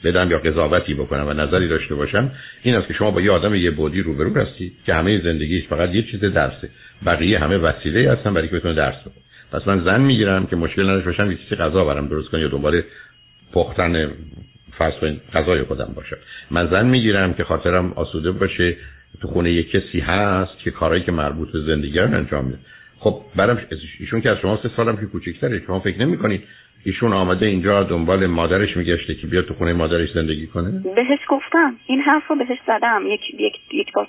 بدم 0.04 0.32
یا 0.32 0.38
قضاوتی 0.38 0.94
بکنم 0.94 1.28
و 1.28 1.34
نظری 1.34 1.68
داشته 1.68 1.96
باشم 1.96 2.32
این 2.64 2.76
است 2.76 2.88
که 2.88 2.94
شما 2.94 3.12
با 3.12 3.22
یه 3.22 3.32
آدم 3.32 3.56
یه 3.56 3.72
بودی 3.72 4.02
روبرو 4.02 4.38
هستید 4.38 4.74
که 4.86 4.94
همه 4.94 5.22
زندگیش 5.22 5.68
فقط 5.68 5.96
یه 5.96 6.04
چیز 6.04 6.20
درسه 6.20 6.70
بقیه 7.06 7.40
همه 7.40 7.58
وسیله 7.58 8.12
هستن 8.12 8.34
برای 8.34 8.48
که 8.48 8.56
بتونه 8.56 8.74
درس 8.74 8.96
بخونه. 8.96 9.24
پس 9.52 9.68
من 9.68 9.84
زن 9.84 10.02
می‌گیرم 10.02 10.46
که 10.48 10.56
مشکل 10.56 10.84
نداشته 10.84 11.10
باشم 11.10 11.32
یه 11.32 11.38
چیزی 11.38 11.56
غذا 11.56 11.86
برام 11.86 12.08
درست 12.08 12.30
کنم 12.30 12.42
یا 12.42 12.48
دنبال 12.48 12.82
پختن 13.54 14.12
فرض 14.78 14.94
غذای 15.34 15.64
خودم 15.64 15.94
باشه. 15.96 16.18
من 16.52 16.68
زن 16.68 16.86
می‌گیرم 16.86 17.34
که 17.34 17.44
خاطرم 17.44 17.94
آسوده 17.94 18.32
باشه. 18.32 18.78
تو 19.22 19.28
خونه 19.28 19.52
یک 19.52 19.72
کسی 19.72 20.00
هست 20.00 20.60
که 20.60 20.72
کارهایی 20.72 21.04
که 21.04 21.12
مربوط 21.12 21.52
به 21.52 21.60
زندگی 21.60 22.00
انجام 22.00 22.46
میده. 22.46 22.60
خب 23.00 23.22
برام 23.36 23.60
ایشون 24.00 24.22
که 24.22 24.30
از 24.30 24.38
شما 24.38 24.60
سه 24.64 24.70
سالم 24.78 24.98
که 24.98 25.06
کوچیک‌تره 25.06 25.64
شما 25.68 25.80
فکر 25.80 26.00
نمی‌کنید 26.00 26.44
ایشون 26.86 27.14
آمده 27.14 27.46
اینجا 27.46 27.84
دنبال 27.84 28.26
مادرش 28.26 28.78
میگشته 28.78 29.16
که 29.16 29.28
بیاد 29.28 29.46
تو 29.46 29.54
خونه 29.54 29.74
مادرش 29.74 30.12
زندگی 30.12 30.48
کنه؟ 30.48 30.84
بهش 30.96 31.20
گفتم. 31.30 31.76
این 31.88 32.02
حرف 32.02 32.28
رو 32.28 32.36
بهش 32.36 32.58
زدم. 32.68 33.02
یک 33.08 33.22
یک 33.40 33.56
یک 33.74 33.94
بار 33.94 34.08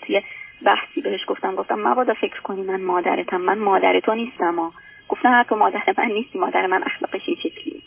بحثی 0.66 1.00
بهش 1.00 1.20
گفتم. 1.26 1.54
گفتم 1.54 1.78
مبادا 1.78 2.14
فکر 2.14 2.40
کنی 2.40 2.62
من 2.62 2.80
مادرتم. 2.80 3.40
من 3.40 3.58
مادر 3.58 4.00
تو 4.00 4.14
نیستم 4.14 4.56
ها. 4.56 4.72
گفتم 5.08 5.42
تو 5.42 5.56
مادر 5.56 5.82
من 5.98 6.04
نیستی. 6.04 6.38
مادر 6.38 6.66
من 6.66 6.82
اخلاقش 6.86 7.22
این 7.26 7.36
شکلی 7.42 7.82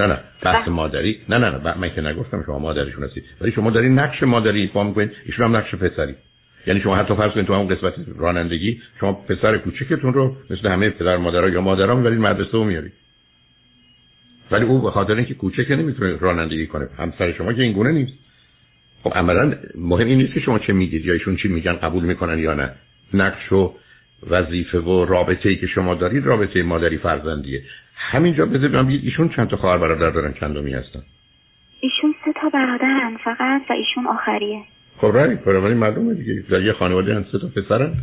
نه 0.00 0.06
نه 0.06 0.18
بحث 0.42 0.68
مادری. 0.68 1.20
نه 1.28 1.38
نه 1.38 1.50
نه 1.50 1.78
من 1.78 1.94
که 1.94 2.00
نگفتم 2.00 2.42
شما 2.46 2.58
مادرشون 2.58 3.04
هستید. 3.04 3.24
ولی 3.40 3.52
شما 3.52 3.70
داری 3.70 3.88
نقش 3.88 4.22
مادری 4.22 4.60
ایفا 4.60 4.84
می‌کنید 4.84 5.10
ایشون 5.26 5.44
هم 5.44 5.56
نقش 5.56 5.74
پسری. 5.74 6.14
یعنی 6.66 6.80
شما 6.80 6.96
حتی 6.96 7.14
فرض 7.14 7.32
کنید 7.32 7.46
تو 7.46 7.54
همون 7.54 7.68
قسمت 7.68 7.94
رانندگی 8.16 8.82
شما 9.00 9.12
پسر 9.12 9.58
کوچکتون 9.58 10.12
رو 10.12 10.36
مثل 10.50 10.68
همه 10.68 10.90
پدر 10.90 11.16
مادرها 11.16 11.48
یا 11.48 11.60
مادرها 11.60 11.94
می‌برید 11.94 12.18
مدرسه 12.18 12.52
رو 12.52 12.64
میارید 12.64 12.92
ولی 14.50 14.64
او 14.64 14.82
به 14.82 14.90
خاطر 14.90 15.14
اینکه 15.14 15.34
کوچکه 15.34 15.76
نمی‌تونه 15.76 16.16
رانندگی 16.16 16.66
کنه. 16.66 16.88
همسر 16.98 17.32
شما 17.32 17.52
که 17.52 17.62
این 17.62 17.72
گونه 17.72 17.92
نیست. 17.92 18.12
خب 19.04 19.12
عملا 19.14 19.54
مهم 19.74 20.06
این 20.06 20.18
نیست 20.18 20.34
که 20.34 20.40
شما 20.40 20.58
چه 20.58 20.72
میگید 20.72 21.04
یا 21.04 21.12
ایشون 21.12 21.36
چی 21.36 21.48
میگن 21.48 21.72
قبول 21.72 22.04
می‌کنن 22.04 22.38
یا 22.38 22.54
نه. 22.54 22.70
نقش 23.14 23.52
و 23.52 23.74
وظیفه 24.30 24.78
و 24.78 25.04
رابطه 25.04 25.48
ای 25.48 25.56
که 25.56 25.66
شما 25.66 25.94
دارید 25.94 26.26
رابطه 26.26 26.62
مادری 26.62 26.98
فرزندیه. 26.98 27.62
همینجا 28.00 28.46
بذار 28.46 28.82
بگید 28.82 29.04
ایشون 29.04 29.28
چند 29.28 29.48
تا 29.48 29.56
خواهر 29.56 29.78
برادر 29.78 30.10
دارن؟ 30.10 30.32
چندمی 30.32 30.72
هستن؟ 30.72 31.00
ایشون 31.80 32.14
سه 32.24 32.32
تا 32.40 32.48
برادرن 32.48 33.16
فقط 33.24 33.62
و 33.70 33.72
ایشون 33.72 34.06
آخریه. 34.06 34.60
خب 34.96 35.06
رای 35.06 35.34
ولی 35.34 35.74
معلومه 35.74 36.14
دیگه. 36.14 36.44
در 36.50 36.62
یه 36.62 36.72
خانواده 36.72 37.14
هم 37.14 37.24
سه 37.32 37.38
تا 37.38 37.48
پسرن 37.56 37.94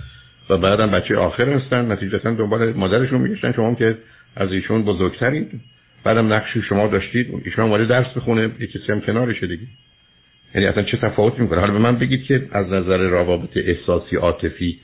و 0.49 0.57
بعدم 0.57 0.91
بچه 0.91 1.17
آخر 1.17 1.49
هستن. 1.49 1.91
نتیجتا 1.91 2.31
دنبال 2.31 2.73
مادرشون 2.73 3.21
میگشتن 3.21 3.51
شما 3.51 3.75
که 3.75 3.97
از 4.35 4.51
ایشون 4.51 4.83
بزرگترید. 4.83 5.61
بعدم 6.03 6.33
نقشی 6.33 6.61
شما 6.61 6.87
داشتید 6.87 7.41
ایشون 7.45 7.65
اومده 7.65 7.85
درس 7.85 8.07
بخونه 8.15 8.51
یکی 8.59 8.79
سم 8.87 8.99
کنارشه 8.99 9.47
دیگه. 9.47 9.63
یعنی 10.55 10.67
اصلا 10.67 10.83
چه 10.83 10.97
تفاوتی 10.97 11.41
می‌کنه؟ 11.41 11.59
حالا 11.59 11.73
به 11.73 11.79
من 11.79 11.97
بگید 11.97 12.23
که 12.23 12.47
از 12.51 12.65
نظر 12.65 12.97
روابط 12.97 13.57
احساسی 13.57 14.15
عاطفی 14.15 14.79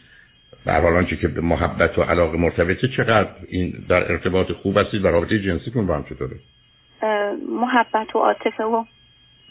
در 0.66 0.82
حال 0.82 0.94
آنچه 0.94 1.16
که 1.16 1.28
به 1.28 1.42
محبت 1.42 2.00
و 2.00 2.02
علاقه 2.02 2.38
مرتبطه 2.38 2.88
چقدر 2.88 3.30
این 3.48 3.86
در 3.90 4.12
ارتباط 4.12 4.52
خوب 4.52 4.78
هستید 4.78 5.06
و 5.06 5.08
رابطه 5.08 5.40
جنسیتون 5.40 5.88
با 5.88 5.96
هم 5.96 6.04
چطوره؟ 6.04 6.40
محبت 7.50 8.16
و 8.16 8.20
عاطفه 8.20 8.64
و 8.64 8.84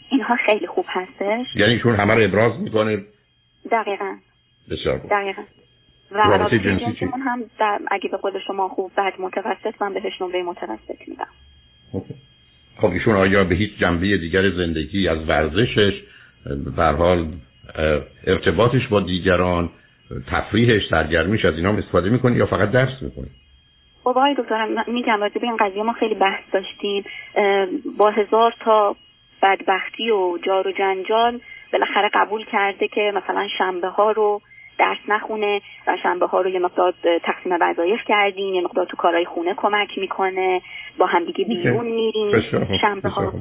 اینها 0.09 0.35
خیلی 0.45 0.67
خوب 0.67 0.85
هستش. 0.87 1.55
یعنی 1.55 1.73
ایشون 1.73 1.95
همه 1.95 2.13
رو 2.13 2.23
ابراز 2.23 2.59
می‌کنه 2.59 3.03
دقیقا. 3.71 4.15
بسیار 4.69 4.99
خوب. 4.99 5.09
دقیقا. 5.09 5.41
و 6.11 6.17
رابطه 6.17 6.59
جنسی 6.59 6.93
چی؟ 6.99 7.05
هم 7.05 7.43
در 7.59 7.79
اگه 7.91 8.09
به 8.09 8.17
قول 8.17 8.39
شما 8.47 8.69
خوب 8.69 8.91
بعد 8.95 9.13
متوسط 9.19 9.81
من 9.81 9.93
بهش 9.93 10.21
نمره 10.21 10.43
متوسط 10.43 11.07
میدم. 11.07 11.27
اوکی. 11.91 12.13
خب 12.77 12.91
ایشون 12.91 13.15
آیا 13.15 13.43
به 13.43 13.55
هیچ 13.55 13.77
جنبه 13.79 14.17
دیگر 14.17 14.49
زندگی 14.49 15.07
از 15.07 15.29
ورزشش 15.29 16.03
به 16.75 16.83
هر 16.83 16.93
حال 16.93 17.27
ارتباطش 18.27 18.87
با 18.87 18.99
دیگران 18.99 19.69
تفریحش 20.31 20.89
سرگرمیش 20.89 21.45
از 21.45 21.55
اینا 21.55 21.69
هم 21.69 21.77
استفاده 21.77 22.09
می‌کنه 22.09 22.35
یا 22.35 22.45
فقط 22.45 22.71
درس 22.71 23.01
می‌کنه 23.01 23.27
خب 24.03 24.09
آقای 24.09 24.35
دکترم 24.37 24.83
میگم 24.87 25.21
راجع 25.21 25.41
به 25.41 25.47
این 25.47 25.57
قضیه 25.57 25.83
ما 25.83 25.93
خیلی 25.93 26.15
بحث 26.15 26.43
داشتیم. 26.53 27.03
با 27.97 28.09
هزار 28.09 28.53
تا 28.59 28.95
بدبختی 29.41 30.09
و 30.09 30.37
جار 30.45 30.67
و 30.67 30.71
جنجال 30.71 31.39
بالاخره 31.73 32.09
قبول 32.13 32.45
کرده 32.45 32.87
که 32.87 33.13
مثلا 33.15 33.47
شنبه 33.57 33.87
ها 33.87 34.11
رو 34.11 34.41
درس 34.77 34.97
نخونه 35.07 35.61
و 35.87 35.97
شنبه 36.03 36.27
ها 36.27 36.41
رو 36.41 36.49
یه 36.49 36.59
مقدار 36.59 36.93
تقسیم 37.23 37.57
وظایف 37.61 37.99
کردیم 38.07 38.53
یه 38.53 38.61
مقدار 38.61 38.85
تو 38.85 38.97
کارهای 38.97 39.25
خونه 39.25 39.53
کمک 39.57 39.97
می‌کنه 39.97 40.61
با 40.97 41.05
همدیگه 41.05 41.45
بیرون 41.45 41.85
میریم. 41.85 42.41
شنبه 42.81 43.09
ها. 43.09 43.33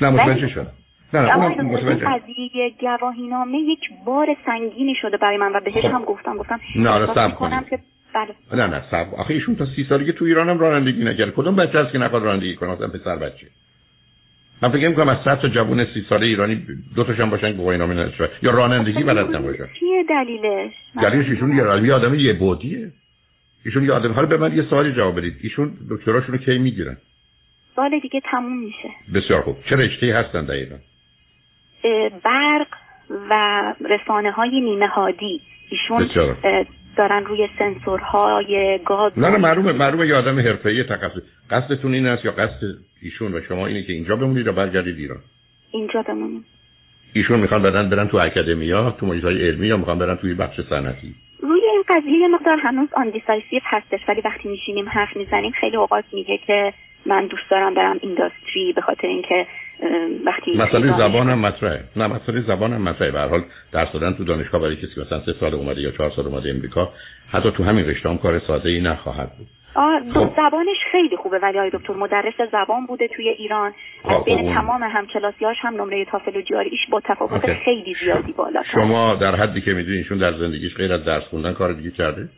نه 0.00 0.10
متوجه 0.10 0.48
شدم. 0.48 0.72
نه 1.20 1.36
نه 1.36 1.94
قضیه 1.94 2.74
گواهینامه 3.00 3.58
یک 3.58 3.80
بار 4.06 4.36
سنگینی 4.46 4.94
شده 5.02 5.16
برای 5.16 5.36
من 5.36 5.52
و 5.56 5.60
بهش 5.60 5.74
خب. 5.74 5.84
هم 5.84 6.04
گفتم 6.04 6.36
گفتم 6.36 6.60
نه، 6.76 7.00
می‌کنم 7.00 7.30
کنید. 7.30 7.68
که 7.68 7.78
بله. 8.14 8.62
نه 8.66 8.66
نه 8.66 8.82
صبر. 8.90 9.14
آخه 9.16 9.34
ایشون 9.34 9.56
تا 9.56 9.66
سی 9.66 9.84
سالگی 9.88 10.12
تو 10.12 10.24
ایران 10.24 10.48
هم 10.48 10.58
رانندگی 10.58 11.04
نکرد. 11.04 11.34
کدوم 11.34 11.56
بچه 11.56 11.78
هست 11.78 11.92
که 11.92 11.98
نخواد 11.98 12.22
رانندگی 12.22 12.54
کنه؟ 12.54 12.70
مثلا 12.70 12.88
پسر 12.88 13.16
بچه. 13.16 13.46
من 14.62 14.70
فکر 14.70 14.88
می‌کنم 14.88 15.08
از 15.08 15.18
صد 15.24 15.40
تا 15.40 15.48
جوون 15.48 15.84
سی 15.84 16.06
ساله 16.08 16.26
ایرانی 16.26 16.62
دو 16.96 17.04
تاشون 17.04 17.30
باشن 17.30 17.50
که 17.50 17.56
گواهینامه 17.56 17.94
نداشته 17.94 18.28
یا 18.42 18.50
رانندگی 18.50 19.02
بلد 19.02 19.36
نباشن. 19.36 19.66
چیه 19.80 20.04
دلیلش؟ 20.08 20.72
دلیلش 21.02 21.28
ایشون 21.28 21.56
یه 21.84 21.94
آدم 21.94 22.14
یه 22.14 22.32
بودیه. 22.32 22.92
ایشون 23.64 23.84
یه 23.84 23.92
آدم 23.92 24.12
حالا 24.12 24.26
به 24.26 24.36
من 24.36 24.56
یه 24.56 24.62
سوالی 24.62 24.92
جواب 24.92 25.18
بدید. 25.18 25.34
ایشون 25.42 25.72
دکتراشونو 25.90 26.38
کی 26.38 26.58
می‌گیرن؟ 26.58 26.96
سال 27.76 27.98
دیگه 27.98 28.20
تموم 28.30 28.64
میشه. 28.64 28.88
بسیار 29.14 29.42
خوب. 29.42 29.56
چه 29.70 29.76
رشته‌ای 29.76 30.12
هستن 30.12 30.44
دقیقا؟ 30.44 30.76
برق 32.24 32.66
و 33.30 33.62
رسانه 33.90 34.30
های 34.30 34.60
نیمه 34.60 34.86
هادی. 34.86 35.40
ایشون 35.70 36.08
دارن 36.96 37.24
روی 37.24 37.48
سنسورهای 37.58 38.80
گاز 38.84 39.12
نه 39.18 39.28
نه 39.28 39.36
معلومه 39.36 39.72
معلومه 39.72 40.06
یه 40.06 40.14
آدم 40.14 40.38
حرفه‌ای 40.38 40.84
تخصص 40.84 41.22
قصدتون 41.50 41.94
این 41.94 42.06
است 42.06 42.24
یا 42.24 42.32
قصد 42.32 42.60
ایشون 43.02 43.34
و 43.34 43.40
شما 43.48 43.66
اینه 43.66 43.82
که 43.82 43.92
اینجا 43.92 44.16
بمونید 44.16 44.46
یا 44.46 44.52
برگردید 44.52 44.98
ایران؟ 44.98 45.18
اینجا 45.72 46.02
بمونیم. 46.02 46.44
ایشون 47.12 47.40
می‌خوان 47.40 47.62
برن 47.62 47.88
برن 47.90 48.08
تو 48.08 48.16
academia 48.16 48.90
تو 48.90 49.06
محیط‌های 49.06 49.48
علمی 49.48 49.66
یا 49.66 49.76
می‌خوان 49.76 49.98
برن 49.98 50.16
توی 50.16 50.34
بخش 50.34 50.60
صنعتی؟ 50.60 51.14
روی 51.42 51.60
این 51.72 51.84
قضیه 51.88 52.18
یه 52.18 52.28
مقدار 52.28 52.58
هنوز 52.58 52.88
undecisive 52.96 53.60
هستش 53.64 54.00
ولی 54.08 54.20
وقتی 54.24 54.48
میشینیم 54.48 54.88
حرف 54.88 55.16
می‌زنیم 55.16 55.50
خیلی 55.50 55.76
اوقات 55.76 56.04
میگه 56.12 56.38
که 56.46 56.72
من 57.06 57.26
دوست 57.26 57.50
دارم 57.50 57.74
برم 57.74 57.98
industry 58.02 58.72
به 58.72 58.80
خاطر 58.80 59.06
اینکه 59.06 59.46
وقتی 60.24 60.56
مسئله 60.56 60.98
زبان 60.98 61.30
هم 61.30 61.38
مطرحه. 61.38 61.80
نه 61.96 62.06
مسئله 62.06 62.40
زبان 62.40 62.72
هم 62.72 62.82
مطرحه. 62.82 63.10
به 63.10 63.18
هر 63.18 63.28
حال 63.28 63.42
درس 63.72 63.92
دادن 63.92 64.12
تو 64.14 64.24
دانشگاه 64.24 64.60
برای 64.60 64.76
کسی 64.76 65.00
مثلا 65.00 65.20
سه 65.20 65.32
سال 65.40 65.54
اومده 65.54 65.80
یا 65.80 65.90
چهار 65.90 66.10
سال 66.16 66.26
اومده 66.26 66.50
امریکا 66.50 66.88
حتی 67.32 67.50
تو 67.50 67.64
همین 67.64 67.86
رشته 67.86 68.08
هم 68.08 68.18
کار 68.18 68.38
ساده 68.38 68.68
ای 68.70 68.80
نخواهد 68.80 69.30
بود. 69.38 69.46
آه 69.76 70.00
خب. 70.00 70.14
دو- 70.14 70.32
زبانش 70.36 70.76
خیلی 70.92 71.16
خوبه 71.16 71.38
ولی 71.38 71.58
آقای 71.58 71.70
دکتر 71.70 71.92
مدرس 71.94 72.34
زبان 72.52 72.86
بوده 72.86 73.08
توی 73.08 73.28
ایران. 73.28 73.72
خب، 74.02 74.10
از 74.12 74.24
بین 74.24 74.38
اون- 74.38 74.54
تمام 74.54 74.82
همکلاسیاش 74.82 75.56
هم 75.60 75.74
نمره 75.74 76.04
تافل 76.04 76.36
و 76.36 76.40
جاریش 76.40 76.80
با 76.90 77.00
تفاوت. 77.04 77.52
خیلی 77.52 77.96
زیادی 78.04 78.32
بالا 78.32 78.62
شما 78.74 79.14
در 79.14 79.34
حدی 79.36 79.60
که 79.60 79.72
می‌دونید 79.72 79.98
ایشون 79.98 80.18
در 80.18 80.32
زندگیش 80.32 80.74
غیر 80.74 80.92
از 80.92 81.04
درس 81.04 81.22
خوندن 81.22 81.52
کار 81.52 81.72
دیگه 81.72 81.90
کرده؟ 81.90 82.28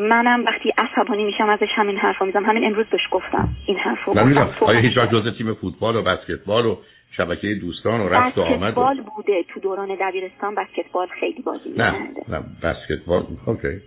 منم 0.00 0.44
وقتی 0.44 0.72
عصبانی 0.78 1.24
میشم 1.24 1.48
ازش 1.48 1.68
همین 1.74 1.96
حرفو 1.96 2.24
می‌زنم. 2.24 2.44
همین 2.44 2.64
امروز 2.64 2.86
بهش 2.86 3.08
گفتم 3.10 3.48
این 3.66 3.78
حرفو 3.78 4.14
من 4.14 4.34
گفتم. 4.34 4.66
آیا 4.66 4.80
هیچ 4.80 4.96
وقت 4.96 5.10
جزء 5.10 5.30
تیم 5.30 5.54
فوتبال 5.54 5.96
و 5.96 6.02
بسکتبال 6.02 6.66
و 6.66 6.76
شبکه 7.16 7.54
دوستان 7.54 8.00
و 8.00 8.08
رفت 8.08 8.38
و 8.38 8.42
آمد. 8.42 8.60
بسکتبال 8.60 9.00
بوده 9.16 9.44
تو 9.48 9.60
دوران 9.60 9.88
دبیرستان 10.00 10.54
بسکتبال 10.54 11.08
خیلی 11.20 11.42
بازی 11.42 11.70
نه. 11.76 11.94
نه 12.28 12.42
بسکتبال 12.62 13.26
اوکی. 13.46 13.80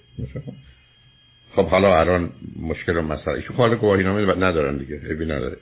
خب 1.56 1.66
حالا 1.66 2.00
الان 2.00 2.30
مشکل 2.62 2.98
و 2.98 3.02
مسئله 3.02 3.36
ایشون 3.36 3.56
حالا 3.56 3.76
گواهی 3.76 4.04
نامه 4.04 4.36
ندارن 4.36 4.78
دیگه 4.78 5.02
عیبی 5.10 5.26
نداره. 5.26 5.58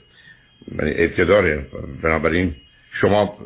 یعنی 0.79 0.93
ابتداره 0.97 1.65
بنابراین 2.03 2.55
شما 3.01 3.37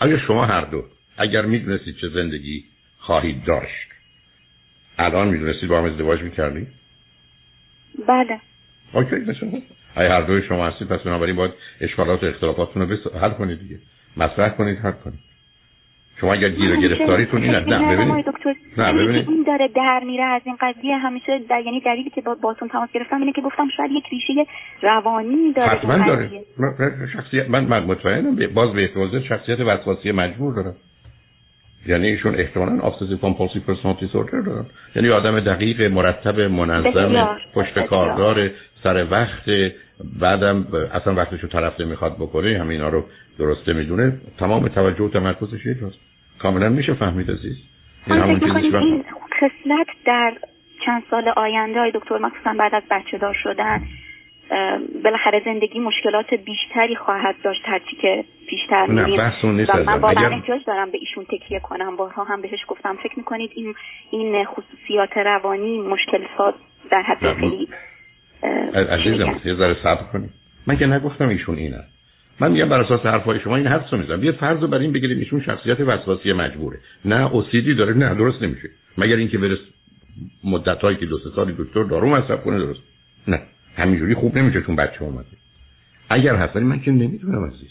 اگر 0.00 0.18
شما 0.26 0.46
هر 0.46 0.64
دو 0.64 0.84
اگر 1.18 1.42
می‌دونستید 1.42 1.96
چه 2.00 2.08
زندگی 2.08 2.64
خواهید 2.98 3.44
داشت 3.44 3.93
الان 4.98 5.28
می‌دونستید 5.28 5.68
با 5.68 5.78
هم 5.78 5.84
ازدواج 5.84 6.22
می‌کردید 6.22 6.68
بله. 8.08 8.40
اوکی 8.92 9.16
بسیار. 9.16 9.52
اگه 9.96 10.08
هر 10.08 10.20
دوی 10.20 10.42
شما 10.42 10.66
هستید 10.68 10.88
پس 10.88 11.00
بنابراین 11.00 11.36
باید 11.36 11.52
اشکالات 11.80 12.22
و 12.22 12.26
اختلافاتتون 12.26 12.82
رو 12.82 12.88
بس- 12.88 13.14
حل 13.22 13.30
کنید 13.30 13.58
دیگه. 13.58 13.78
مطرح 14.16 14.48
کنید 14.48 14.78
حل 14.78 14.92
کنید. 14.92 15.18
شما 16.20 16.32
اگر 16.32 16.48
گیر 16.48 16.72
و 16.72 16.80
گرفتاریتون 16.80 17.40
فکر 17.40 17.68
نه 17.68 17.96
ببینید. 17.96 18.24
نه، 18.76 18.92
ببینید. 18.92 19.28
این 19.28 19.44
داره 19.46 19.68
در 19.68 20.02
میره 20.06 20.24
از 20.24 20.42
این 20.44 20.56
قضیه 20.60 20.96
همیشه 20.96 21.38
در 21.50 21.60
یعنی 21.60 21.80
دلیلی 21.80 22.10
که 22.10 22.20
با 22.20 22.34
باتون 22.34 22.68
تماس 22.68 22.92
گرفتم 22.92 23.20
اینه 23.20 23.32
که 23.32 23.40
گفتم 23.40 23.68
شاید 23.76 23.90
یک 23.90 24.04
ریشه 24.10 24.46
روانی 24.82 25.52
داره 25.52 25.68
حتما 25.68 25.94
این 25.94 26.06
داره. 26.06 26.30
شخصیت 27.12 27.50
من 27.50 27.64
من 27.64 27.84
مطمئنم 27.84 28.54
باز 28.54 28.72
به 28.72 29.22
شخصیت 29.28 29.60
وسواسی 29.60 30.12
مجبور 30.12 30.54
دارم. 30.54 30.76
یعنی 31.86 32.06
ایشون 32.06 32.34
احتمالا 32.34 32.90
obsessive 32.90 33.20
compulsive 33.20 33.70
personality 33.70 34.04
disorder 34.04 34.46
دارن. 34.46 34.66
یعنی 34.96 35.10
آدم 35.10 35.40
دقیق 35.40 35.82
مرتب 35.82 36.40
منظم. 36.40 37.38
پشت. 37.54 37.78
کاردار 37.78 38.50
سر 38.82 39.06
وقت. 39.10 39.72
بعدم 40.20 40.66
اصلا 40.94 41.14
وقتشو 41.14 41.46
طرف 41.46 41.80
نمی‌خواد 41.80 42.16
بکنه 42.16 42.58
همه 42.58 42.74
اینا 42.74 42.88
رو 42.88 43.04
درسته 43.38 43.72
می‌دونه 43.72 44.12
تمام 44.38 44.68
توجه 44.68 45.04
و 45.04 45.08
تمرکزش 45.08 45.66
یه 45.66 45.74
جاست. 45.74 45.98
کاملا 46.38 46.68
میشه 46.68 46.94
فهمید 46.94 47.30
عزیز. 47.30 47.56
این 48.06 48.18
همون 48.18 48.40
چیزی 48.40 48.76
این 48.76 49.04
خصلت 49.40 49.86
در 50.06 50.32
چند 50.86 51.02
سال 51.10 51.28
آینده 51.36 51.80
های 51.80 51.92
دکتر 51.94 52.18
مخصوصا 52.18 52.54
بعد 52.58 52.74
از 52.74 52.82
بچه 52.90 53.18
دار 53.18 53.36
شدن 53.42 53.80
بالاخره 55.04 55.42
زندگی 55.44 55.78
مشکلات 55.78 56.34
بیشتری 56.34 56.96
خواهد 56.96 57.34
داشت 57.44 57.62
هرچی 57.64 57.96
که 57.96 58.24
بیشتر 58.50 58.86
نه، 58.86 59.04
میریم. 59.04 59.20
و. 59.68 59.84
من 59.86 59.98
واقعا 60.00 60.28
احتیاج 60.28 60.60
دارم 60.66 60.90
به 60.90 60.98
ایشون 60.98 61.24
تکیه 61.24 61.60
کنم. 61.60 61.96
بارها 61.96 62.24
هم 62.24 62.42
بهش 62.42 62.64
گفتم 62.68 62.96
فکر 63.02 63.12
می‌کنید 63.16 63.50
این 63.54 63.74
این 64.10 64.44
خصوصیات 64.44 65.16
روانی 65.16 65.78
مشکل 65.78 66.24
ساز 66.38 66.54
در 66.90 67.02
حد 67.02 67.34
خیلی 67.40 67.68
عزیزم؟ 68.74 69.40
یه 69.44 69.54
ذره 69.54 69.76
صبر 69.82 70.02
کنید. 70.12 70.30
من 70.66 70.76
که 70.76 70.86
نگفتم 70.86 71.28
ایشون 71.28 71.56
اینه. 71.56 71.80
من 72.40 72.52
میگم 72.52 72.68
بر 72.68 72.80
اساس 72.80 73.00
حرفای 73.00 73.40
شما 73.40 73.56
این 73.56 73.66
حدس 73.66 73.92
رو 73.92 73.98
می‌زنم. 73.98 74.24
یه 74.24 74.32
فرض 74.32 74.60
رو 74.60 74.68
بر 74.68 74.78
این 74.78 74.92
بگیریم 74.92 75.18
ایشون 75.18 75.40
شخصیت 75.40 75.80
وسواسی 75.80 76.32
مجبوره. 76.32 76.78
نه 77.04 77.32
اوسیدی 77.32 77.74
داره 77.74 77.94
نه 77.94 78.14
درست 78.14 78.42
نمیشه. 78.42 78.68
مگر 78.98 79.16
اینکه 79.16 79.38
برس 79.38 79.58
مدت 80.44 80.80
هایی 80.80 80.96
که 80.96 81.06
دو 81.06 81.18
سه 81.18 81.30
سال 81.36 81.52
دکتر 81.52 81.82
دارو 81.82 82.08
مصرف 82.08 82.44
کنه 82.44 82.58
درست. 82.58 82.80
نه. 83.28 83.40
همینجوری 83.76 84.14
خوب 84.14 84.38
نمیشه 84.38 84.62
چون 84.62 84.76
بچه 84.76 85.02
اومده. 85.02 85.26
اگر 86.10 86.36
هست 86.36 86.56
من 86.56 86.80
که 86.80 86.90
نمی‌دونم 86.90 87.44
عزیز. 87.44 87.70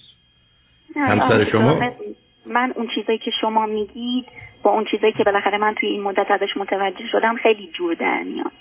همسر 0.96 1.52
شما؟ 1.52 1.80
من 2.46 2.74
اون 2.76 2.88
چیزایی 2.96 3.20
که 3.20 3.32
شما 3.42 3.66
میگید 3.66 4.26
با 4.64 4.72
اون 4.72 4.86
چیزایی 4.92 5.14
که 5.14 5.24
بالاخره 5.24 5.58
من 5.58 5.76
توی 5.80 5.90
این 5.90 6.04
مدت 6.04 6.32
ازش 6.32 6.58
متوجه 6.58 7.08
شدم 7.12 7.36
خیلی 7.36 7.70
جور 7.74 7.94
در 7.94 8.24
میاد. 8.24 8.52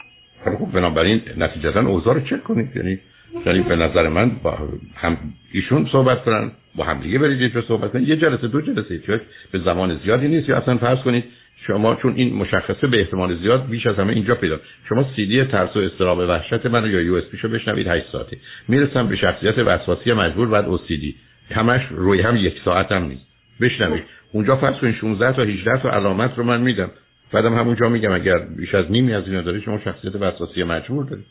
خیلی 0.44 0.56
خوب 0.56 0.72
بنابراین 0.72 1.22
نتیجتا 1.36 1.80
اوضاع 1.80 2.14
رو 2.14 2.20
چک 2.20 2.44
کنید. 2.44 2.76
یعنی 2.76 2.98
یعنی 3.46 3.60
به 3.60 3.76
نظر 3.76 4.08
من 4.08 4.30
با 4.42 4.58
هم 4.94 5.16
ایشون 5.52 5.88
صحبت 5.92 6.24
کنن 6.24 6.50
با 6.74 6.84
هم 6.84 7.00
دیگه 7.00 7.18
برید 7.18 7.40
یه 7.40 7.62
صحبت 7.68 7.92
کنید. 7.92 8.08
یه 8.08 8.16
جلسه 8.16 8.48
دو 8.48 8.60
جلسه 8.60 8.98
چون 8.98 9.20
به 9.52 9.58
زمان 9.58 9.98
زیادی 10.04 10.28
نیست. 10.28 10.48
یا 10.48 10.56
اصلا 10.56 10.78
فرض 10.78 10.98
کنید 10.98 11.24
شما 11.66 11.94
چون 11.94 12.14
این 12.16 12.34
مشخصه 12.34 12.86
به 12.86 13.00
احتمال 13.00 13.36
زیاد 13.36 13.68
بیش 13.68 13.86
از 13.86 13.96
همه 13.96 14.12
اینجا 14.12 14.34
پیدا. 14.34 14.60
شما 14.88 15.06
سی 15.16 15.26
دی 15.26 15.44
ترس 15.44 15.76
و 15.76 15.78
استراب 15.78 16.18
وحشت 16.18 16.66
من 16.66 16.90
یا 16.90 17.00
یو 17.00 17.14
اس 17.14 17.24
پیشو 17.24 17.48
بشنوید 17.48 17.88
8 17.88 18.04
ساعته. 18.12 18.36
می‌رسم 18.68 19.06
به 19.06 19.16
شخصیت 19.16 19.58
وسواسی 19.58 20.12
مجبور 20.12 20.48
بعد 20.48 20.64
او 20.64 20.78
سی 20.78 20.96
دی. 20.96 21.14
همش 21.50 21.82
روی 21.90 22.20
هم 22.20 22.36
یک 22.36 22.54
ساعت 22.64 22.92
هم 22.92 23.02
نیست. 23.02 23.26
بشنوید. 23.60 24.02
اونجا 24.32 24.56
فرض 24.56 24.74
کنید 24.74 24.94
16 24.94 25.32
تا 25.32 25.42
18 25.42 25.82
تا 25.82 25.90
علامت 25.90 26.38
رو 26.38 26.44
من 26.44 26.60
میدم. 26.60 26.90
بعدم 27.32 27.54
همونجا 27.54 27.88
میگم 27.88 28.12
اگر 28.12 28.38
بیش 28.38 28.74
از 28.74 28.90
نیمی 28.90 29.14
از 29.14 29.28
اینا 29.28 29.40
دارید 29.40 29.62
شما 29.62 29.78
شخصیت 29.84 30.14
وسواسی 30.14 30.62
مجبور 30.62 31.04
دارید. 31.04 31.26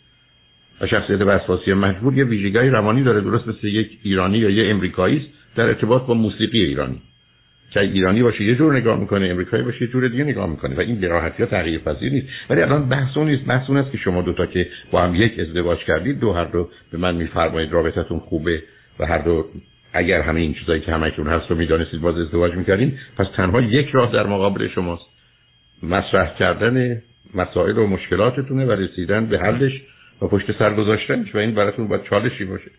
و 0.81 0.87
شخصیت 0.87 1.21
وسواسی 1.21 1.73
مجبور 1.73 2.17
یه 2.17 2.23
ویژگی 2.23 2.69
روانی 2.69 3.03
داره 3.03 3.21
درست 3.21 3.47
مثل 3.47 3.67
یک 3.67 3.97
ایرانی 4.03 4.37
یا 4.37 4.49
یه 4.49 4.71
امریکایی 4.71 5.17
است 5.17 5.27
در 5.55 5.63
ارتباط 5.63 6.01
با 6.05 6.13
موسیقی 6.13 6.61
ایرانی. 6.61 7.01
که 7.71 7.79
ایرانی 7.79 8.23
باشه 8.23 8.43
یه 8.43 8.55
جور 8.55 8.77
نگاه 8.77 8.99
می‌کنه 8.99 9.27
امریکایی 9.27 9.63
باشه 9.63 9.81
یه 9.81 9.87
جور 9.87 10.07
دیگه 10.07 10.23
نگاه 10.23 10.49
می‌کنه 10.49 10.75
و 10.75 10.79
این 10.79 10.99
به 10.99 11.07
راحتی 11.07 11.43
ها 11.43 11.49
تغییر 11.49 11.79
پذیر 11.79 12.11
نیست. 12.11 12.27
ولی 12.49 12.61
الان 12.61 12.89
بحث 12.89 13.17
اون 13.17 13.29
نیست 13.29 13.45
بحث 13.45 13.69
اون 13.69 13.77
است 13.77 13.91
که 13.91 13.97
شما 13.97 14.21
دوتا 14.21 14.45
که 14.45 14.67
با 14.91 15.01
هم 15.01 15.15
یک 15.15 15.39
ازدواج 15.39 15.79
کردید 15.79 16.19
دو 16.19 16.33
هر 16.33 16.45
دو 16.45 16.69
به 16.91 16.97
من 16.97 17.15
میفرمایید 17.15 17.71
رابطتون 17.71 18.19
خوبه 18.19 18.63
و 18.99 19.05
هر 19.05 19.17
دو 19.17 19.45
اگر 19.93 20.21
همه 20.21 20.39
این 20.39 20.53
چیزایی 20.53 20.81
که 20.81 20.91
همکنون 20.91 21.27
هست 21.27 21.51
رو 21.51 21.55
می‌دانستید 21.55 22.01
باز 22.01 22.17
ازدواج 22.17 22.53
می‌کردین 22.53 22.97
پس 23.17 23.27
تنها 23.35 23.61
یک 23.61 23.89
راه 23.89 24.11
در 24.11 24.27
مقابل 24.27 24.67
شماست. 24.67 25.05
مطرح 25.83 26.35
کردن 26.39 27.01
مسائل 27.35 27.77
و 27.77 27.87
مشکلاتتونه 27.87 28.65
و 28.65 28.71
رسیدن 28.71 29.25
به 29.25 29.39
حلش 29.39 29.81
و 30.21 30.27
پشت 30.27 30.59
سر 30.59 30.73
گذاشتنش 30.73 31.35
و 31.35 31.37
این 31.37 31.55
براتون 31.55 31.87
باید 31.87 32.03
چالشی 32.03 32.45
باشه. 32.45 32.71